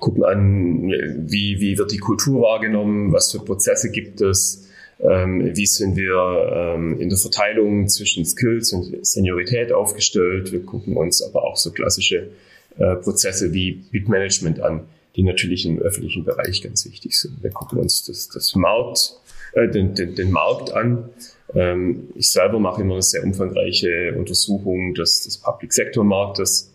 [0.00, 0.88] gucken an,
[1.28, 4.65] wie, wie wird die Kultur wahrgenommen, was für Prozesse gibt es, ähm,
[4.98, 10.52] wie sind wir ähm, in der Verteilung zwischen Skills und Seniorität aufgestellt.
[10.52, 12.30] Wir gucken uns aber auch so klassische
[12.78, 14.82] äh, Prozesse wie Bitmanagement an,
[15.14, 17.42] die natürlich im öffentlichen Bereich ganz wichtig sind.
[17.42, 19.14] Wir gucken uns das, das Markt,
[19.54, 21.08] äh, den, den, den Markt an.
[21.54, 26.72] Ähm, ich selber mache immer eine sehr umfangreiche Untersuchung des, des Public Sector Marktes,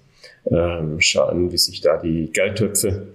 [0.49, 3.07] ähm, schauen, wie sich da die Geldtöpfe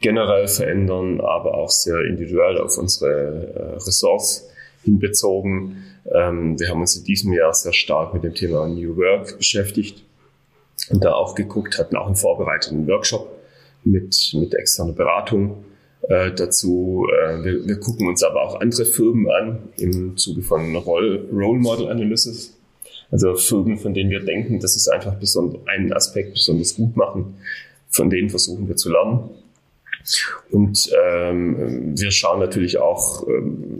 [0.00, 4.50] generell verändern, aber auch sehr individuell auf unsere äh, Ressorts
[4.84, 5.84] hinbezogen.
[6.12, 10.04] Ähm, wir haben uns in diesem Jahr sehr stark mit dem Thema New Work beschäftigt
[10.90, 13.28] und da auch geguckt, hatten auch einen vorbereiteten Workshop
[13.84, 15.64] mit, mit externer Beratung
[16.08, 17.06] äh, dazu.
[17.10, 21.60] Äh, wir, wir gucken uns aber auch andere Firmen an im Zuge von Role, Role
[21.60, 22.56] Model Analysis.
[23.10, 25.16] Also Firmen, von denen wir denken, dass es einfach
[25.66, 27.36] einen Aspekt besonders gut machen.
[27.88, 29.30] Von denen versuchen wir zu lernen.
[30.50, 33.78] Und ähm, wir schauen natürlich auch, ähm,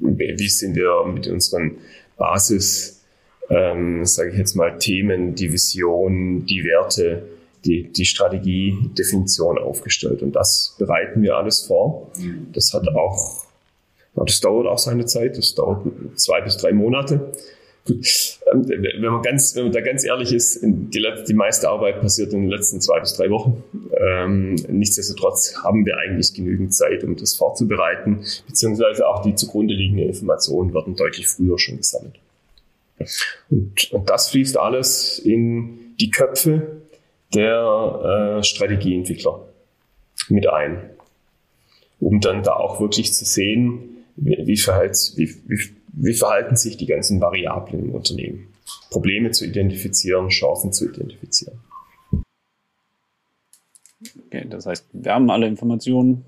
[0.00, 1.78] wie sind wir mit unseren
[2.16, 3.02] Basis,
[3.48, 7.26] ähm, sage ich jetzt mal, Themen, die Vision, die Werte,
[7.64, 10.22] die, die Strategiedefinition aufgestellt.
[10.22, 12.10] Und das bereiten wir alles vor.
[12.52, 13.44] Das hat auch,
[14.14, 17.32] das dauert auch seine Zeit, das dauert zwei bis drei Monate.
[17.88, 22.32] Ähm, wenn man ganz, wenn man da ganz ehrlich ist, die, die meiste Arbeit passiert
[22.32, 23.62] in den letzten zwei bis drei Wochen.
[23.98, 30.08] Ähm, nichtsdestotrotz haben wir eigentlich genügend Zeit, um das vorzubereiten, beziehungsweise auch die zugrunde liegenden
[30.08, 32.14] Informationen werden deutlich früher schon gesammelt.
[33.50, 36.80] Und, und das fließt alles in die Köpfe
[37.34, 39.40] der äh, Strategieentwickler
[40.28, 40.90] mit ein,
[42.00, 45.60] um dann da auch wirklich zu sehen, wie, wie, verhält, wie, wie,
[45.96, 48.48] wie verhalten sich die ganzen Variablen im Unternehmen.
[48.90, 51.58] Probleme zu identifizieren, Chancen zu identifizieren.
[54.26, 56.24] Okay, das heißt, wir haben alle Informationen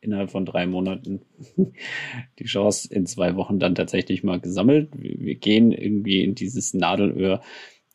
[0.00, 1.20] innerhalb von drei Monaten
[2.38, 4.90] die Chance in zwei Wochen dann tatsächlich mal gesammelt.
[4.94, 7.40] Wir, gehen irgendwie in dieses Nadelöhr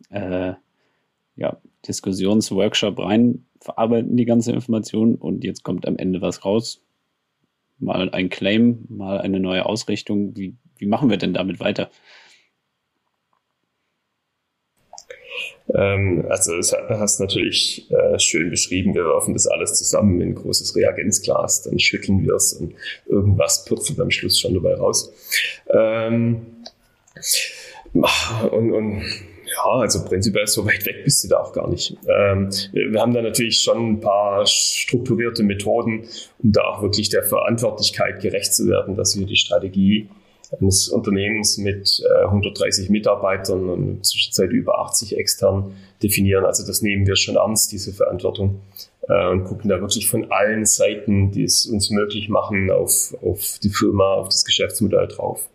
[0.09, 0.53] äh,
[1.35, 6.83] ja, Diskussionsworkshop rein, verarbeiten die ganze Information und jetzt kommt am Ende was raus.
[7.79, 10.35] Mal ein Claim, mal eine neue Ausrichtung.
[10.35, 11.89] Wie, wie machen wir denn damit weiter?
[15.73, 18.93] Ähm, also das hast natürlich äh, schön beschrieben.
[18.93, 22.73] Wir werfen das alles zusammen in ein großes Reagenzglas, dann schütteln wir es und
[23.07, 25.13] irgendwas purzelt am Schluss schon dabei raus.
[25.71, 26.45] Ähm,
[27.93, 29.03] und, und
[29.45, 31.97] ja, also prinzipiell so weit weg bist du da auch gar nicht.
[32.07, 36.07] Ähm, wir haben da natürlich schon ein paar strukturierte Methoden,
[36.39, 40.09] um da auch wirklich der Verantwortlichkeit gerecht zu werden, dass wir die Strategie
[40.59, 46.45] eines Unternehmens mit äh, 130 Mitarbeitern und Zwischenzeit über 80 extern definieren.
[46.45, 48.61] Also das nehmen wir schon ernst, diese Verantwortung,
[49.07, 53.59] äh, und gucken da wirklich von allen Seiten, die es uns möglich machen, auf, auf
[53.61, 55.49] die Firma, auf das Geschäftsmodell drauf.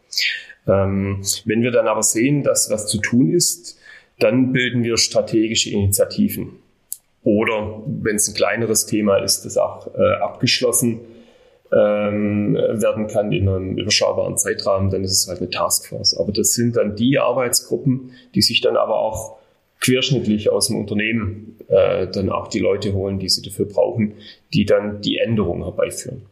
[0.66, 3.78] Ähm, wenn wir dann aber sehen, dass was zu tun ist,
[4.18, 6.58] dann bilden wir strategische Initiativen.
[7.22, 11.00] Oder wenn es ein kleineres Thema ist, das auch äh, abgeschlossen
[11.74, 16.16] ähm, werden kann in einem überschaubaren Zeitrahmen, dann ist es halt eine Taskforce.
[16.16, 19.38] Aber das sind dann die Arbeitsgruppen, die sich dann aber auch
[19.80, 24.14] querschnittlich aus dem Unternehmen äh, dann auch die Leute holen, die sie dafür brauchen,
[24.52, 26.22] die dann die Änderung herbeiführen.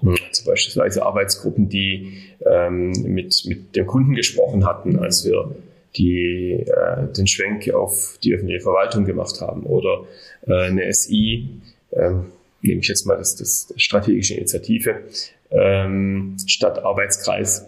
[0.00, 0.16] Mhm.
[0.28, 5.54] Also beispielsweise Arbeitsgruppen, die ähm, mit, mit dem Kunden gesprochen hatten, als wir
[5.96, 10.04] die äh, den Schwenk auf die öffentliche Verwaltung gemacht haben oder
[10.46, 11.48] äh, eine SI,
[11.92, 12.26] ähm,
[12.62, 15.02] nehme ich jetzt mal das, das strategische Initiative,
[15.50, 17.66] ähm, statt Arbeitskreis,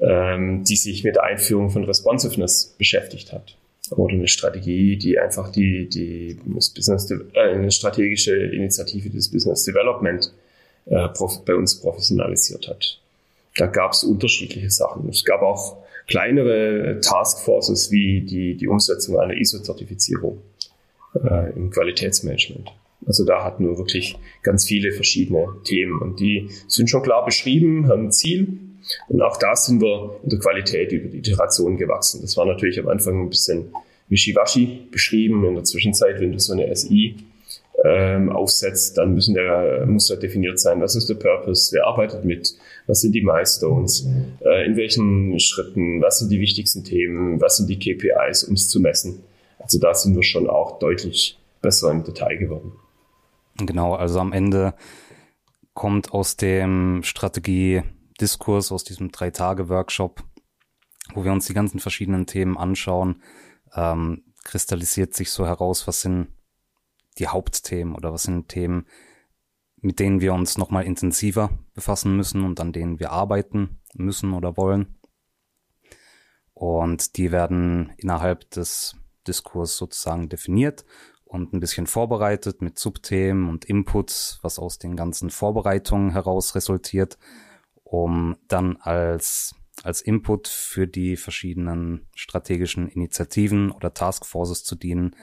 [0.00, 3.56] ähm, die sich mit der Einführung von Responsiveness beschäftigt hat.
[3.90, 10.32] Oder eine Strategie, die einfach die, die Business, äh, eine strategische Initiative des Business Development
[10.86, 11.08] äh,
[11.44, 12.98] bei uns professionalisiert hat.
[13.56, 15.08] Da gab es unterschiedliche Sachen.
[15.10, 20.40] Es gab auch kleinere Taskforces wie die, die Umsetzung einer ISO-Zertifizierung
[21.14, 22.72] äh, im Qualitätsmanagement.
[23.06, 27.88] Also da hatten wir wirklich ganz viele verschiedene Themen und die sind schon klar beschrieben,
[27.88, 28.58] haben ein Ziel
[29.08, 32.20] und auch da sind wir in der Qualität über die Iteration gewachsen.
[32.22, 33.66] Das war natürlich am Anfang ein bisschen
[34.08, 35.44] wischiwaschi beschrieben.
[35.44, 37.16] In der Zwischenzeit, wenn du so eine SI
[37.84, 42.24] ähm, aufsetzt, dann müssen der, muss da definiert sein, was ist der Purpose, wer arbeitet
[42.24, 42.54] mit,
[42.86, 44.06] was sind die Milestones,
[44.44, 48.68] äh, in welchen Schritten, was sind die wichtigsten Themen, was sind die KPIs, um es
[48.68, 49.20] zu messen.
[49.58, 52.72] Also da sind wir schon auch deutlich besser im Detail geworden.
[53.56, 54.74] Genau, also am Ende
[55.74, 60.22] kommt aus dem Strategie-Diskurs, aus diesem Drei-Tage-Workshop,
[61.14, 63.22] wo wir uns die ganzen verschiedenen Themen anschauen,
[63.74, 66.28] ähm, kristallisiert sich so heraus, was sind
[67.18, 68.86] die Hauptthemen oder was sind Themen,
[69.76, 74.56] mit denen wir uns nochmal intensiver befassen müssen und an denen wir arbeiten müssen oder
[74.56, 74.98] wollen.
[76.54, 80.84] Und die werden innerhalb des Diskurs sozusagen definiert
[81.32, 87.16] und ein bisschen vorbereitet mit Subthemen und Inputs, was aus den ganzen Vorbereitungen heraus resultiert,
[87.84, 95.16] um dann als, als Input für die verschiedenen strategischen Initiativen oder Taskforces zu dienen,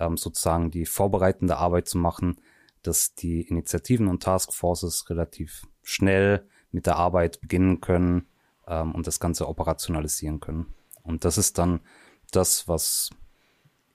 [0.00, 2.40] ähm, sozusagen die vorbereitende Arbeit zu machen,
[2.82, 8.26] dass die Initiativen und Taskforces relativ schnell mit der Arbeit beginnen können
[8.66, 10.74] ähm, und das Ganze operationalisieren können.
[11.04, 11.82] Und das ist dann
[12.32, 13.10] das, was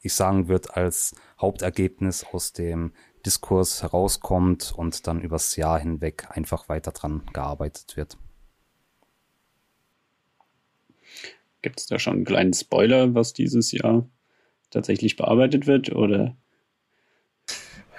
[0.02, 2.94] ich sagen wird, als Hauptergebnis aus dem
[3.26, 8.18] Diskurs herauskommt und dann übers Jahr hinweg einfach weiter dran gearbeitet wird.
[11.62, 14.10] Gibt es da schon einen kleinen Spoiler, was dieses Jahr
[14.72, 16.36] tatsächlich bearbeitet wird oder?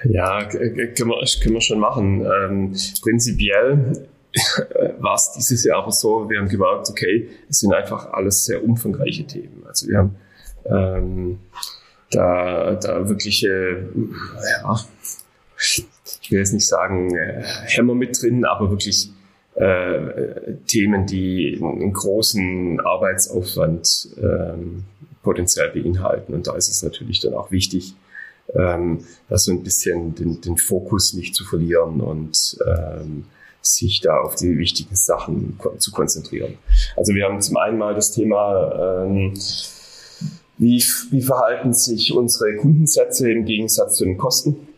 [0.05, 2.27] Ja, können wir, können wir schon machen.
[2.27, 4.09] Ähm, prinzipiell
[4.99, 8.65] war es dieses Jahr aber so, wir haben gemerkt, okay, es sind einfach alles sehr
[8.65, 9.63] umfangreiche Themen.
[9.67, 10.17] Also wir haben
[10.65, 11.39] ähm,
[12.13, 13.89] da, da wirkliche,
[14.63, 14.81] ja,
[15.59, 19.11] ich will jetzt nicht sagen äh, Hämmer mit drin, aber wirklich
[19.55, 24.85] äh, Themen, die einen großen Arbeitsaufwand ähm,
[25.23, 26.35] potenziell beinhalten.
[26.35, 27.95] Und da ist es natürlich dann auch wichtig,
[28.55, 33.25] ähm, dass so ein bisschen den, den Fokus nicht zu verlieren und ähm,
[33.61, 36.59] sich da auf die wichtigen Sachen zu konzentrieren.
[36.97, 39.35] Also wir haben zum einen mal das Thema, ähm,
[40.63, 44.69] wie, wie verhalten sich unsere Kundensätze im Gegensatz zu den Kosten.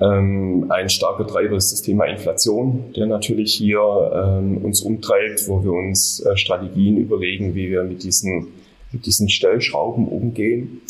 [0.00, 3.80] Ähm, ein starker Treiber ist das Thema Inflation, der natürlich hier
[4.14, 8.46] ähm, uns umtreibt, wo wir uns äh, Strategien überlegen, wie wir mit diesen,
[8.92, 10.80] mit diesen Stellschrauben umgehen.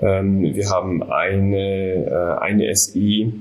[0.00, 3.32] Ähm, wir haben eine, äh, eine SI,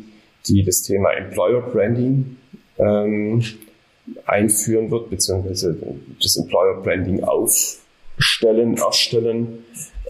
[0.48, 2.38] die das Thema Employer Branding
[2.80, 3.44] ähm,
[4.26, 5.78] einführen wird, beziehungsweise
[6.22, 9.64] das Employer Branding aufstellen, erstellen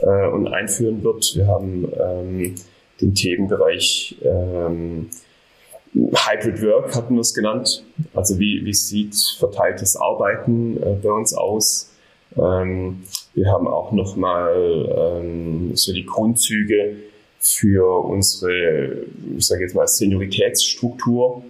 [0.04, 1.36] äh, und einführen wird.
[1.36, 2.56] Wir haben ähm,
[3.02, 5.10] den Themenbereich ähm,
[5.94, 7.84] Hybrid Work hatten wir es genannt.
[8.14, 11.92] Also wie, wie sieht verteiltes Arbeiten äh, bei uns aus?
[12.36, 13.04] Ähm,
[13.36, 16.96] wir haben auch nochmal ähm, so die Grundzüge
[17.40, 19.06] für unsere,
[19.38, 21.44] ich sage jetzt mal, Senioritätsstruktur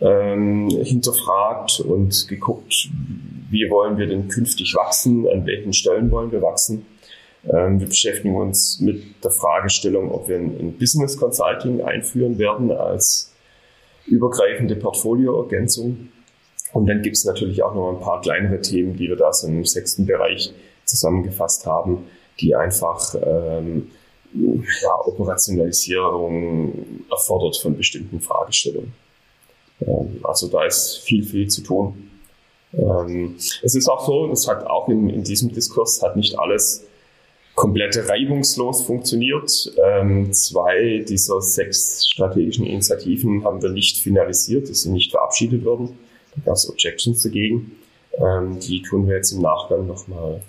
[0.00, 2.88] ähm, hinterfragt und geguckt,
[3.50, 6.86] wie wollen wir denn künftig wachsen, an welchen Stellen wollen wir wachsen.
[7.52, 13.32] Ähm, wir beschäftigen uns mit der Fragestellung, ob wir ein, Business Consulting einführen werden als
[14.06, 16.08] übergreifende Portfolioergänzung.
[16.72, 19.46] Und dann gibt es natürlich auch noch ein paar kleinere Themen, die wir da so
[19.46, 20.52] im sechsten Bereich
[20.84, 22.06] zusammengefasst haben,
[22.40, 23.90] die einfach ähm,
[24.34, 28.92] ja, Operationalisierung erfordert von bestimmten Fragestellungen.
[29.80, 32.10] Ähm, also da ist viel, viel zu tun.
[32.72, 36.84] Ähm, es ist auch so, das hat auch in, in diesem Diskurs hat nicht alles
[37.54, 39.50] komplett reibungslos funktioniert.
[39.82, 45.98] Ähm, zwei dieser sechs strategischen Initiativen haben wir nicht finalisiert, die sind nicht verabschiedet worden.
[46.34, 47.72] Da gab es Objections dagegen.
[48.18, 50.40] Ähm, die tun wir jetzt im Nachgang nochmal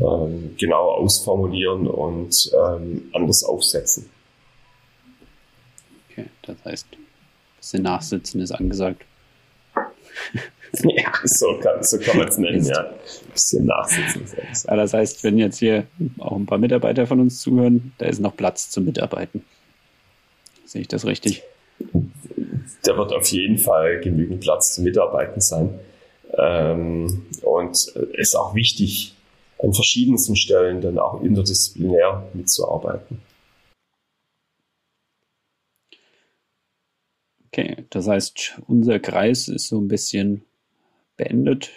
[0.00, 4.10] ähm, genau ausformulieren und ähm, anders aufsetzen.
[6.10, 7.06] Okay, das heißt, ein
[7.58, 9.04] bisschen Nachsitzen ist angesagt.
[10.96, 12.80] ja, so kann, so kann man es nennen, ja.
[12.80, 14.24] Ein bisschen Nachsitzen.
[14.66, 15.86] Ja, das heißt, wenn jetzt hier
[16.18, 19.44] auch ein paar Mitarbeiter von uns zuhören, da ist noch Platz zum Mitarbeiten.
[20.64, 21.42] Sehe ich das richtig?
[22.82, 25.78] Da wird auf jeden Fall genügend Platz zum Mitarbeiten sein.
[26.36, 29.14] Ähm, und es ist auch wichtig,
[29.58, 33.20] an verschiedensten Stellen dann auch interdisziplinär mitzuarbeiten.
[37.46, 40.44] Okay, das heißt, unser Kreis ist so ein bisschen
[41.16, 41.70] beendet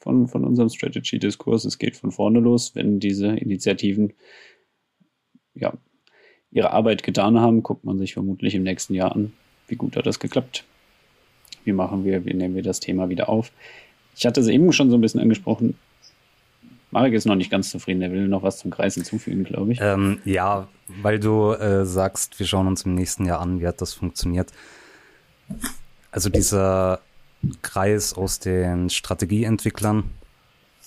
[0.00, 1.64] von, von unserem Strategy-Diskurs.
[1.64, 4.14] Es geht von vorne los, wenn diese Initiativen
[5.54, 5.72] ja,
[6.50, 9.32] ihre Arbeit getan haben, guckt man sich vermutlich im nächsten Jahr an,
[9.66, 10.64] wie gut hat das geklappt.
[11.64, 13.52] Wie machen wir, wie nehmen wir das Thema wieder auf?
[14.16, 15.76] Ich hatte es eben schon so ein bisschen angesprochen.
[16.90, 19.78] Marek ist noch nicht ganz zufrieden, er will noch was zum Kreis hinzufügen, glaube ich.
[19.80, 20.68] Ähm, ja,
[21.02, 24.52] weil du äh, sagst, wir schauen uns im nächsten Jahr an, wie hat das funktioniert.
[26.10, 27.00] Also dieser
[27.62, 30.10] Kreis aus den Strategieentwicklern,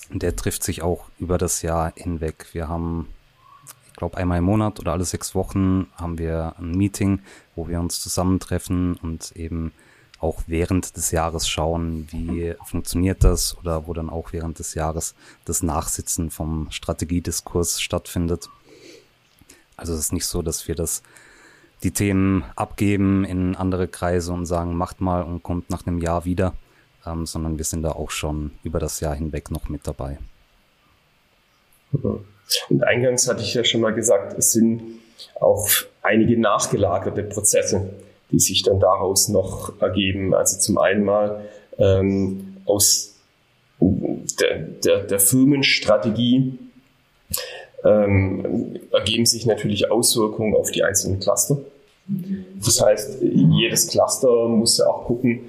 [0.09, 2.47] der trifft sich auch über das Jahr hinweg.
[2.51, 3.07] Wir haben,
[3.87, 7.21] ich glaube, einmal im Monat oder alle sechs Wochen haben wir ein Meeting,
[7.55, 9.71] wo wir uns zusammentreffen und eben
[10.19, 15.15] auch während des Jahres schauen, wie funktioniert das oder wo dann auch während des Jahres
[15.45, 18.49] das Nachsitzen vom Strategiediskurs stattfindet.
[19.77, 21.01] Also es ist nicht so, dass wir das
[21.83, 26.25] die Themen abgeben in andere Kreise und sagen, macht mal und kommt nach einem Jahr
[26.25, 26.53] wieder,
[27.05, 30.19] ähm, sondern wir sind da auch schon über das Jahr hinweg noch mit dabei.
[32.69, 34.81] Und eingangs hatte ich ja schon mal gesagt, es sind
[35.39, 35.69] auch
[36.01, 37.91] einige nachgelagerte Prozesse
[38.31, 40.33] die sich dann daraus noch ergeben.
[40.33, 41.45] Also zum einen mal
[41.77, 43.15] ähm, aus
[43.79, 46.57] der, der, der Firmenstrategie
[47.83, 51.57] ähm, ergeben sich natürlich Auswirkungen auf die einzelnen Cluster.
[52.07, 55.41] Das heißt, jedes Cluster muss ja auch gucken,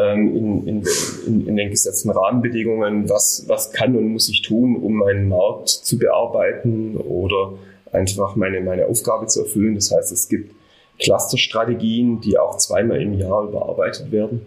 [0.00, 0.84] ähm, in, in,
[1.26, 5.68] in, in, den gesetzten Rahmenbedingungen, was, was kann und muss ich tun, um meinen Markt
[5.68, 7.54] zu bearbeiten oder
[7.92, 9.74] einfach meine, meine Aufgabe zu erfüllen.
[9.74, 10.54] Das heißt, es gibt
[10.98, 14.46] Clusterstrategien, die auch zweimal im Jahr überarbeitet werden,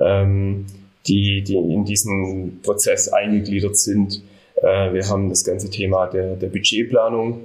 [0.00, 0.66] ähm,
[1.06, 4.22] die, die in diesen Prozess eingegliedert sind.
[4.56, 7.40] Äh, wir haben das ganze Thema der, der Budgetplanung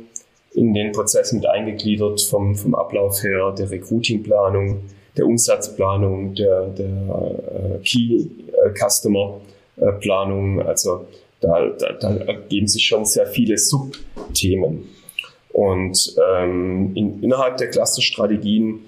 [0.56, 4.82] in den Prozess mit eingegliedert, vom, vom Ablauf her der Recruitingplanung,
[5.18, 8.26] der Umsatzplanung, der, der äh, Key
[8.74, 9.42] Customer
[9.78, 10.62] äh, Planung.
[10.62, 11.08] Also
[11.42, 14.90] da, da, da ergeben sich schon sehr viele Subthemen.
[15.52, 18.82] Und ähm, in, innerhalb der Clusterstrategien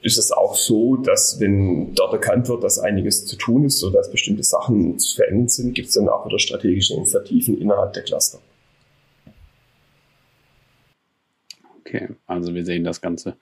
[0.00, 3.98] ist es auch so, dass wenn dort erkannt wird, dass einiges zu tun ist oder
[3.98, 8.04] dass bestimmte Sachen zu verändern sind, gibt es dann auch wieder strategische Initiativen innerhalb der
[8.04, 8.38] Cluster.
[11.88, 13.38] Okay, also wir sehen das Ganze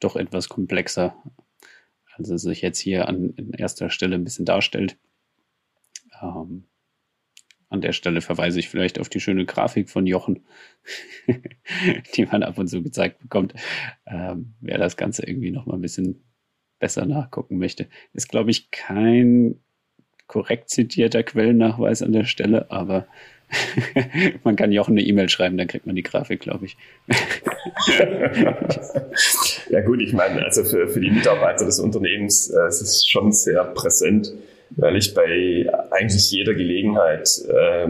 [0.00, 1.16] doch etwas komplexer
[2.18, 4.96] also sich jetzt hier an, erster Stelle ein bisschen darstellt.
[6.22, 6.64] Ähm,
[7.68, 10.46] an der Stelle verweise ich vielleicht auf die schöne Grafik von Jochen,
[12.14, 13.54] die man ab und zu gezeigt bekommt.
[14.06, 16.24] Ähm, wer das Ganze irgendwie noch mal ein bisschen
[16.78, 17.88] besser nachgucken möchte.
[18.12, 19.60] Ist, glaube ich, kein
[20.26, 23.06] korrekt zitierter Quellennachweis an der Stelle, aber
[24.44, 26.76] man kann Jochen eine E-Mail schreiben, dann kriegt man die Grafik, glaube ich.
[29.70, 33.06] ja gut, ich meine, also für, für die Mitarbeiter des Unternehmens äh, es ist es
[33.06, 34.32] schon sehr präsent,
[34.70, 37.88] weil ich bei eigentlich jeder Gelegenheit äh,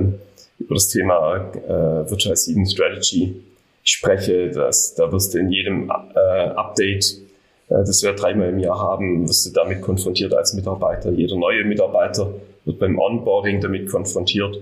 [0.59, 3.43] über das Thema äh, Virtualisierung Strategy
[3.83, 7.27] spreche, dass da wirst du in jedem äh, Update
[7.69, 11.11] äh, das wir dreimal im Jahr haben, wirst du damit konfrontiert als Mitarbeiter.
[11.11, 12.33] Jeder neue Mitarbeiter
[12.65, 14.59] wird beim Onboarding damit konfrontiert.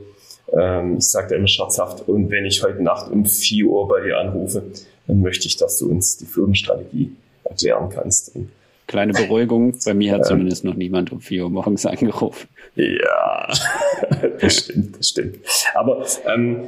[0.52, 4.18] Ähm, ich sage immer scherzhaft, und wenn ich heute Nacht um 4 Uhr bei dir
[4.18, 4.62] anrufe,
[5.06, 7.12] dann möchte ich, dass du uns die Firmenstrategie
[7.44, 8.32] erklären kannst.
[8.86, 12.48] Kleine Beruhigung, bei mir hat ähm, zumindest noch niemand um 4 Uhr morgens angerufen.
[12.74, 13.52] Ja,
[14.40, 15.38] das stimmt, das stimmt.
[15.74, 16.64] Aber ähm,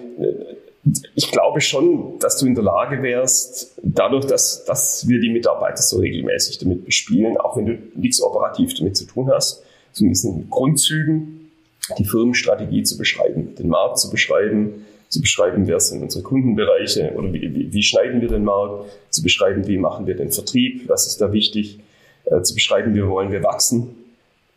[1.14, 5.82] ich glaube schon, dass du in der Lage wärst, dadurch, dass, dass wir die Mitarbeiter
[5.82, 9.62] so regelmäßig damit bespielen, auch wenn du nichts operativ damit zu tun hast,
[9.93, 11.51] zumindest in Grundzügen
[11.99, 17.33] die Firmenstrategie zu beschreiben, den Markt zu beschreiben, zu beschreiben, wer sind unsere Kundenbereiche oder
[17.33, 21.07] wie, wie, wie schneiden wir den Markt, zu beschreiben, wie machen wir den Vertrieb, was
[21.07, 21.79] ist da wichtig,
[22.25, 23.95] äh, zu beschreiben, wie wollen wir wachsen,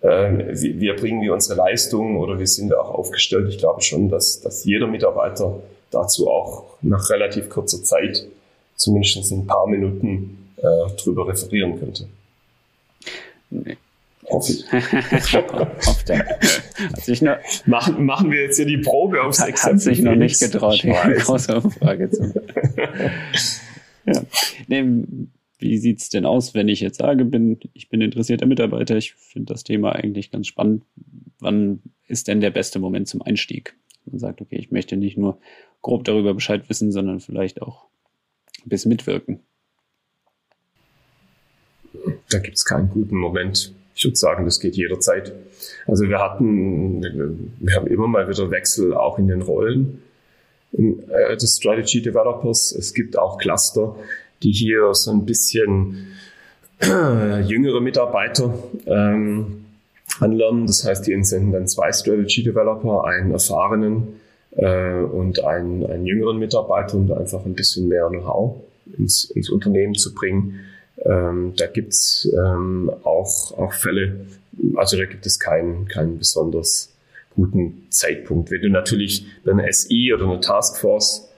[0.02, 3.50] äh, wie, wie erbringen wir unsere Leistungen oder wie sind wir auch aufgestellt.
[3.50, 8.26] Ich glaube schon, dass, dass jeder Mitarbeiter dazu auch nach relativ kurzer Zeit
[8.76, 12.08] zumindest ein paar Minuten äh, drüber referieren könnte.
[14.30, 14.72] Hoffe ich.
[15.86, 16.22] Hoffe
[17.02, 19.76] sich nur, machen, machen wir jetzt hier die Probe aufs Exempel.
[19.76, 22.34] Hat sich noch nicht getraut, die große Umfrage zu
[24.06, 24.22] ja.
[24.68, 25.04] nee,
[25.58, 29.54] Wie sieht's denn aus, wenn ich jetzt sage, bin, ich bin interessierter Mitarbeiter, ich finde
[29.54, 30.84] das Thema eigentlich ganz spannend.
[31.40, 33.76] Wann ist denn der beste Moment zum Einstieg?
[34.06, 35.40] Man sagt, okay, ich möchte nicht nur
[35.82, 37.88] grob darüber Bescheid wissen, sondern vielleicht auch
[38.64, 39.40] ein bisschen mitwirken.
[42.30, 43.74] Da gibt es keinen guten Moment.
[44.00, 45.34] Ich würde sagen, das geht jederzeit.
[45.86, 50.02] Also wir hatten, wir haben immer mal wieder Wechsel auch in den Rollen
[50.72, 52.72] äh, des Strategy Developers.
[52.72, 53.98] Es gibt auch Cluster,
[54.42, 56.08] die hier so ein bisschen
[56.82, 58.54] äh, jüngere Mitarbeiter
[58.86, 59.66] ähm,
[60.22, 60.66] anlernen.
[60.66, 64.22] Das heißt, die entsenden dann zwei Strategy Developer, einen erfahrenen
[64.52, 68.62] äh, und einen, einen jüngeren Mitarbeiter, um da einfach ein bisschen mehr Know-how
[68.98, 70.62] ins, ins Unternehmen zu bringen.
[71.06, 74.28] Ähm, da gibt's ähm, auch, auch Fälle,
[74.76, 76.94] also da gibt es keinen, keinen besonders
[77.36, 78.52] guten Zeitpunkt.
[78.52, 81.30] Wenn du natürlich bei einer SI oder einer Taskforce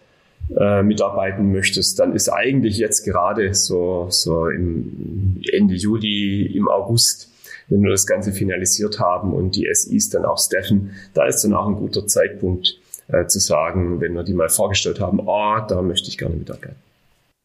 [0.57, 7.31] äh, mitarbeiten möchtest, dann ist eigentlich jetzt gerade so, so im Ende Juli, im August
[7.71, 11.53] wenn wir das Ganze finalisiert haben und die SIs dann auch staffen, da ist dann
[11.53, 15.81] auch ein guter Zeitpunkt äh, zu sagen, wenn wir die mal vorgestellt haben, oh, da
[15.81, 16.75] möchte ich gerne mitarbeiten.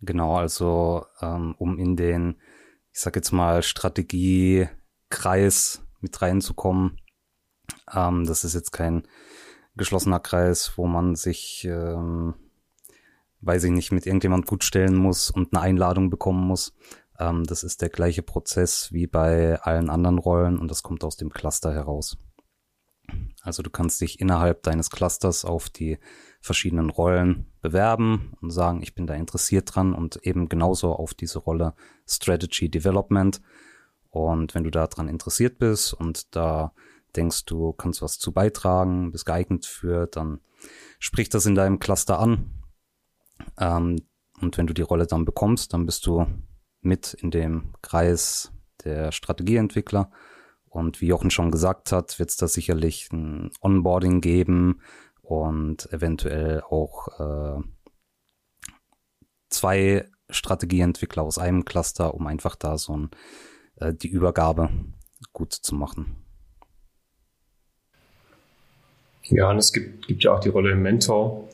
[0.01, 2.41] Genau, also ähm, um in den,
[2.93, 7.01] ich sag jetzt mal, Strategiekreis mit reinzukommen.
[7.93, 9.07] Ähm, das ist jetzt kein
[9.77, 12.35] geschlossener Kreis, wo man sich, ähm,
[13.41, 16.75] weiß ich nicht, mit irgendjemand gut stellen muss und eine Einladung bekommen muss,
[17.19, 21.17] ähm, das ist der gleiche Prozess wie bei allen anderen Rollen und das kommt aus
[21.17, 22.19] dem Cluster heraus.
[23.43, 25.99] Also du kannst dich innerhalb deines Clusters auf die
[26.47, 31.41] verschiedenen Rollen bewerben und sagen, ich bin da interessiert dran und eben genauso auf diese
[31.41, 31.75] Rolle
[32.09, 33.43] Strategy Development.
[34.11, 36.73] Und wenn du da dran interessiert bist und da
[37.17, 40.41] denkst, du kannst was zu beitragen, bist geeignet für, dann
[40.99, 42.51] sprich das in deinem Cluster an.
[43.59, 43.97] Ähm,
[44.41, 46.27] und wenn du die Rolle dann bekommst, dann bist du
[46.81, 48.53] mit in dem Kreis
[48.85, 50.11] der Strategieentwickler.
[50.69, 54.81] Und wie Jochen schon gesagt hat, wird es da sicherlich ein Onboarding geben
[55.27, 57.63] und eventuell auch äh,
[59.51, 63.11] zwei Strategieentwickler aus einem Cluster, um einfach da so ein,
[63.77, 64.71] äh, die Übergabe
[65.33, 66.17] gut zu machen.
[69.25, 71.49] Ja, und es gibt, gibt ja auch die Rolle Mentor,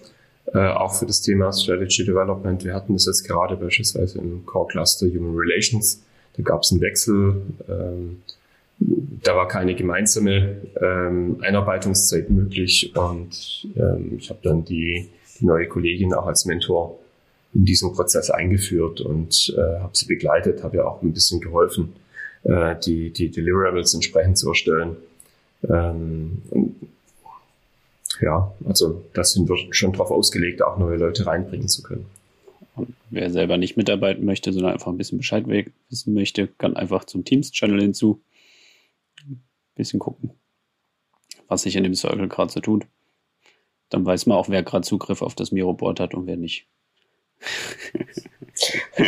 [0.53, 2.63] äh, auch für das Thema Strategy Development.
[2.65, 6.03] Wir hatten das jetzt gerade beispielsweise im Core Cluster Human Relations.
[6.37, 7.41] Da gab es einen Wechsel.
[7.69, 8.23] Ähm,
[9.23, 15.09] da war keine gemeinsame ähm, Einarbeitungszeit möglich und ähm, ich habe dann die,
[15.39, 16.99] die neue Kollegin auch als Mentor
[17.55, 21.93] in diesem Prozess eingeführt und äh, habe sie begleitet, habe ja auch ein bisschen geholfen,
[22.45, 24.97] äh, die, die Deliverables entsprechend zu erstellen.
[25.69, 26.43] Ähm,
[28.21, 32.07] ja, also da sind wir schon darauf ausgelegt, auch neue Leute reinbringen zu können.
[33.11, 35.45] Wer selber nicht mitarbeiten möchte, sondern einfach ein bisschen Bescheid
[35.91, 38.21] wissen möchte, kann einfach zum Teams-Channel hinzu.
[39.75, 40.33] Bisschen gucken,
[41.49, 42.87] was sich in dem Circle gerade so tut.
[43.89, 46.67] Dann weiß man auch, wer gerade Zugriff auf das Miro-Board hat und wer nicht.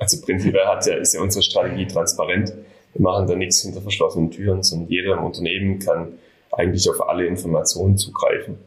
[0.00, 2.52] also prinzipiell hat ja, ist ja unsere Strategie transparent.
[2.94, 6.18] Wir machen da nichts hinter verschlossenen Türen, sondern jeder im Unternehmen kann
[6.52, 8.58] eigentlich auf alle Informationen zugreifen,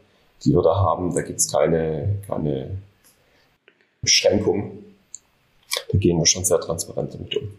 [0.44, 1.14] die wir da haben.
[1.14, 2.78] Da gibt es keine, keine
[4.02, 4.84] Beschränkung.
[5.92, 7.50] Da gehen wir schon sehr transparent damit um.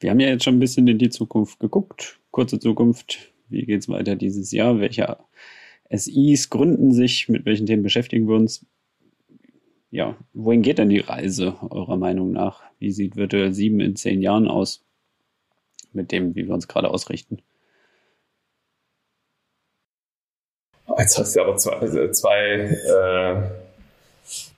[0.00, 2.18] Wir haben ja jetzt schon ein bisschen in die Zukunft geguckt.
[2.30, 3.32] Kurze Zukunft.
[3.48, 4.80] Wie geht es weiter dieses Jahr?
[4.80, 5.18] Welche
[5.90, 7.28] SIs gründen sich?
[7.28, 8.66] Mit welchen Themen beschäftigen wir uns?
[9.90, 12.62] ja, wohin geht denn die Reise eurer Meinung nach?
[12.78, 14.84] Wie sieht Virtual 7 in zehn Jahren aus?
[15.92, 17.42] Mit dem, wie wir uns gerade ausrichten.
[20.96, 23.50] Jetzt hast du aber zwei, also zwei äh,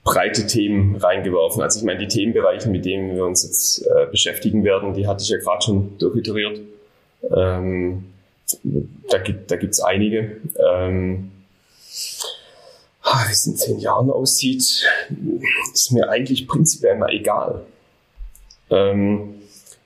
[0.03, 1.61] breite Themen reingeworfen.
[1.61, 5.23] Also ich meine, die Themenbereiche, mit denen wir uns jetzt äh, beschäftigen werden, die hatte
[5.23, 6.59] ich ja gerade schon durchiteriert.
[7.33, 8.05] Ähm,
[9.09, 10.37] da gibt da gibt's einige.
[10.59, 11.31] Ähm,
[13.03, 14.85] wie es in zehn Jahren aussieht,
[15.73, 17.65] ist mir eigentlich prinzipiell mal egal.
[18.69, 19.35] Ähm,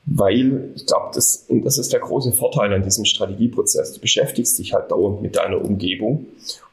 [0.05, 3.93] weil ich glaube, das, das ist der große Vorteil an diesem Strategieprozess.
[3.93, 6.25] Du beschäftigst dich halt dauernd mit deiner Umgebung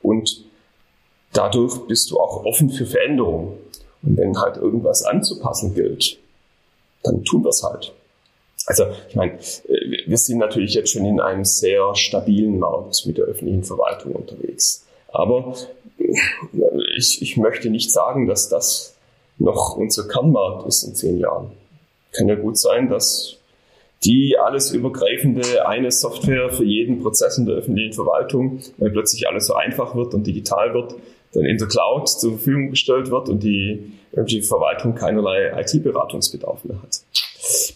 [0.03, 0.45] und
[1.35, 3.59] dadurch bist du auch offen für Veränderungen.
[4.03, 6.18] Und wenn halt irgendwas anzupassen gilt,
[7.03, 7.93] dann tun wir es halt.
[8.66, 9.39] Also ich meine,
[10.07, 14.87] wir sind natürlich jetzt schon in einem sehr stabilen Markt mit der öffentlichen Verwaltung unterwegs.
[15.09, 15.55] Aber
[16.97, 18.95] ich, ich möchte nicht sagen, dass das
[19.39, 21.51] noch unser Kernmarkt ist in zehn Jahren.
[22.12, 23.37] Kann ja gut sein, dass
[24.05, 29.47] die alles übergreifende eine Software für jeden Prozess in der öffentlichen Verwaltung, weil plötzlich alles
[29.47, 30.95] so einfach wird und digital wird,
[31.35, 36.80] dann in der Cloud zur Verfügung gestellt wird und die öffentliche Verwaltung keinerlei IT-Beratungsbedarf mehr
[36.80, 37.01] hat.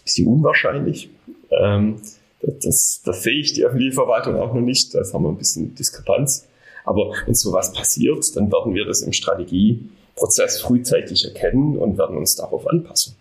[0.04, 1.10] Bisschen unwahrscheinlich.
[1.50, 2.00] Ähm,
[2.40, 4.94] das, das sehe ich die öffentliche Verwaltung auch noch nicht.
[4.94, 6.46] Da haben wir ein bisschen Diskrepanz.
[6.84, 12.36] Aber wenn sowas passiert, dann werden wir das im Strategieprozess frühzeitig erkennen und werden uns
[12.36, 13.16] darauf anpassen.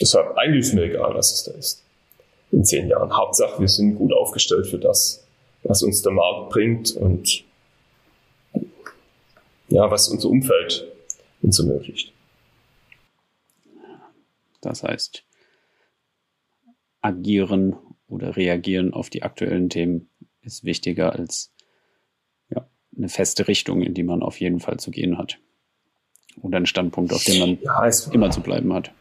[0.00, 1.82] Deshalb eigentlich ist mir egal, was es da ist.
[2.52, 3.16] In zehn Jahren.
[3.16, 5.24] Hauptsache, wir sind gut aufgestellt für das,
[5.62, 7.45] was uns der Markt bringt und
[9.68, 10.86] ja, was unser Umfeld
[11.42, 12.12] uns ermöglicht.
[14.60, 15.24] Das heißt,
[17.00, 17.76] agieren
[18.08, 20.10] oder reagieren auf die aktuellen Themen
[20.42, 21.52] ist wichtiger als
[22.50, 25.38] ja, eine feste Richtung, in die man auf jeden Fall zu gehen hat.
[26.42, 28.92] Oder einen Standpunkt, auf dem man ja, immer zu bleiben hat.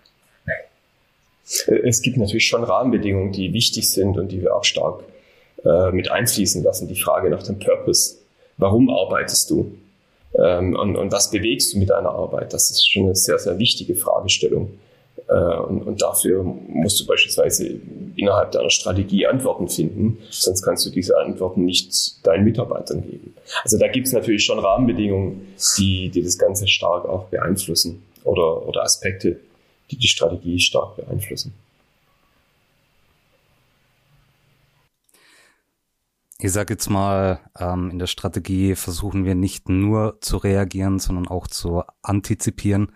[1.83, 5.03] Es gibt natürlich schon Rahmenbedingungen, die wichtig sind und die wir auch stark
[5.63, 6.87] äh, mit einfließen lassen.
[6.87, 8.17] Die Frage nach dem Purpose.
[8.57, 9.77] Warum arbeitest du?
[10.37, 12.53] Ähm, und, und was bewegst du mit deiner Arbeit?
[12.53, 14.77] Das ist schon eine sehr, sehr wichtige Fragestellung.
[15.27, 17.79] Äh, und, und dafür musst du beispielsweise
[18.15, 23.35] innerhalb deiner Strategie Antworten finden, sonst kannst du diese Antworten nicht deinen Mitarbeitern geben.
[23.63, 28.67] Also da gibt es natürlich schon Rahmenbedingungen, die, die das Ganze stark auch beeinflussen oder,
[28.67, 29.39] oder Aspekte,
[29.91, 31.53] die die Strategie stark beeinflussen.
[36.37, 41.27] Ich sage jetzt mal, ähm, in der Strategie versuchen wir nicht nur zu reagieren, sondern
[41.27, 42.91] auch zu antizipieren.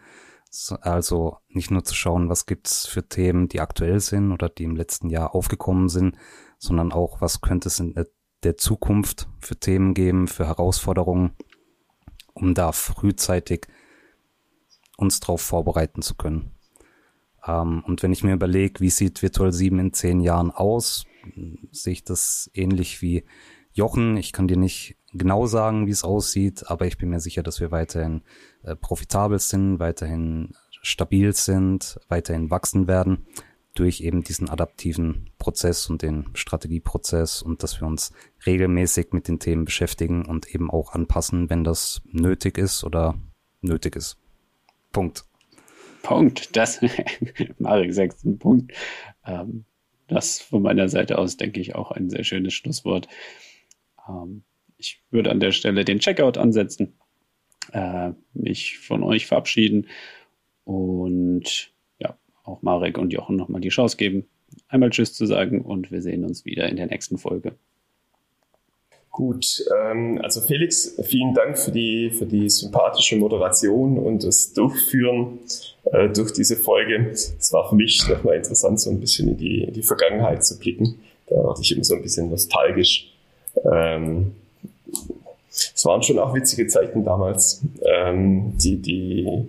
[0.82, 4.76] Also nicht nur zu schauen, was gibt's für Themen, die aktuell sind oder die im
[4.76, 6.18] letzten Jahr aufgekommen sind,
[6.58, 7.96] sondern auch, was könnte es in
[8.44, 11.32] der Zukunft für Themen geben, für Herausforderungen,
[12.34, 13.68] um da frühzeitig
[14.98, 16.52] uns darauf vorbereiten zu können.
[17.46, 21.06] Ähm, und wenn ich mir überlege, wie sieht Virtual 7 in zehn Jahren aus,
[21.72, 23.24] sehe ich das ähnlich wie
[23.72, 24.18] Jochen.
[24.18, 27.60] Ich kann dir nicht genau sagen, wie es aussieht, aber ich bin mir sicher, dass
[27.60, 28.22] wir weiterhin
[28.64, 33.26] äh, profitabel sind, weiterhin stabil sind, weiterhin wachsen werden
[33.74, 38.12] durch eben diesen adaptiven Prozess und den Strategieprozess und dass wir uns
[38.46, 43.18] regelmäßig mit den Themen beschäftigen und eben auch anpassen, wenn das nötig ist oder
[43.62, 44.18] nötig ist.
[44.92, 45.24] Punkt.
[46.02, 46.56] Punkt.
[46.58, 46.82] Das,
[47.58, 48.74] Marek, sechsten Punkt.
[49.26, 49.66] Ähm,
[50.10, 53.08] das von meiner Seite aus, denke ich, auch ein sehr schönes Schlusswort.
[54.08, 54.44] Ähm,
[54.78, 56.98] ich würde an der Stelle den Checkout ansetzen,
[57.72, 59.88] äh, mich von euch verabschieden
[60.64, 64.28] und ja, auch Marek und Jochen nochmal die Chance geben,
[64.68, 67.58] einmal Tschüss zu sagen und wir sehen uns wieder in der nächsten Folge.
[69.12, 75.40] Gut, ähm, also Felix, vielen Dank für die, für die sympathische Moderation und das Durchführen
[75.86, 77.10] äh, durch diese Folge.
[77.12, 80.58] Es war für mich nochmal interessant, so ein bisschen in die, in die Vergangenheit zu
[80.60, 81.00] blicken.
[81.28, 83.12] Da hatte ich immer so ein bisschen nostalgisch.
[83.70, 84.36] Ähm,
[85.50, 87.62] es waren schon auch witzige Zeiten damals.
[87.84, 89.48] Ähm, die, die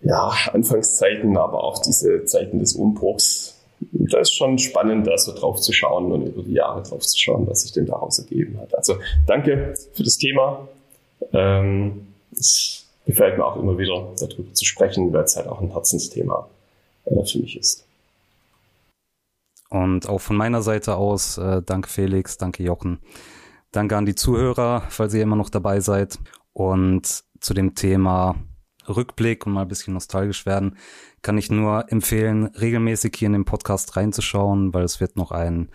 [0.00, 3.47] ja, Anfangszeiten, aber auch diese Zeiten des Umbruchs.
[3.92, 7.18] Da ist schon spannend, da so drauf zu schauen und über die Jahre drauf zu
[7.18, 8.74] schauen, was sich denn daraus ergeben hat.
[8.74, 10.68] Also danke für das Thema.
[11.32, 15.72] Ähm, es gefällt mir auch immer wieder, darüber zu sprechen, weil es halt auch ein
[15.72, 16.48] Herzensthema
[17.06, 17.84] äh, für mich ist.
[19.70, 23.00] Und auch von meiner Seite aus, äh, danke Felix, danke Jochen.
[23.70, 26.18] Danke an die Zuhörer, falls ihr immer noch dabei seid.
[26.52, 28.36] Und zu dem Thema
[28.88, 30.76] Rückblick und mal ein bisschen nostalgisch werden,
[31.22, 35.70] kann ich nur empfehlen, regelmäßig hier in den Podcast reinzuschauen, weil es wird noch ein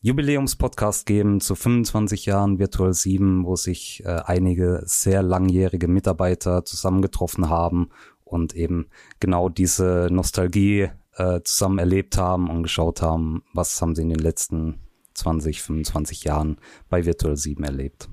[0.00, 7.48] Jubiläumspodcast geben zu 25 Jahren Virtual 7, wo sich äh, einige sehr langjährige Mitarbeiter zusammengetroffen
[7.48, 7.90] haben
[8.24, 14.02] und eben genau diese Nostalgie äh, zusammen erlebt haben und geschaut haben, was haben sie
[14.02, 14.78] in den letzten
[15.14, 16.58] 20, 25 Jahren
[16.88, 18.08] bei Virtual 7 erlebt.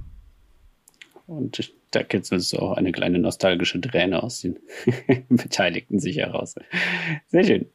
[1.28, 4.60] Und da kitzelt es auch eine kleine nostalgische Träne aus den
[5.30, 6.56] Beteiligten sich heraus.
[7.28, 7.66] Sehr schön.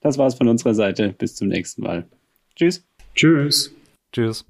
[0.00, 1.14] Das war's von unserer Seite.
[1.16, 2.06] Bis zum nächsten Mal.
[2.54, 2.86] Tschüss.
[3.14, 3.74] Tschüss.
[4.12, 4.46] Tschüss.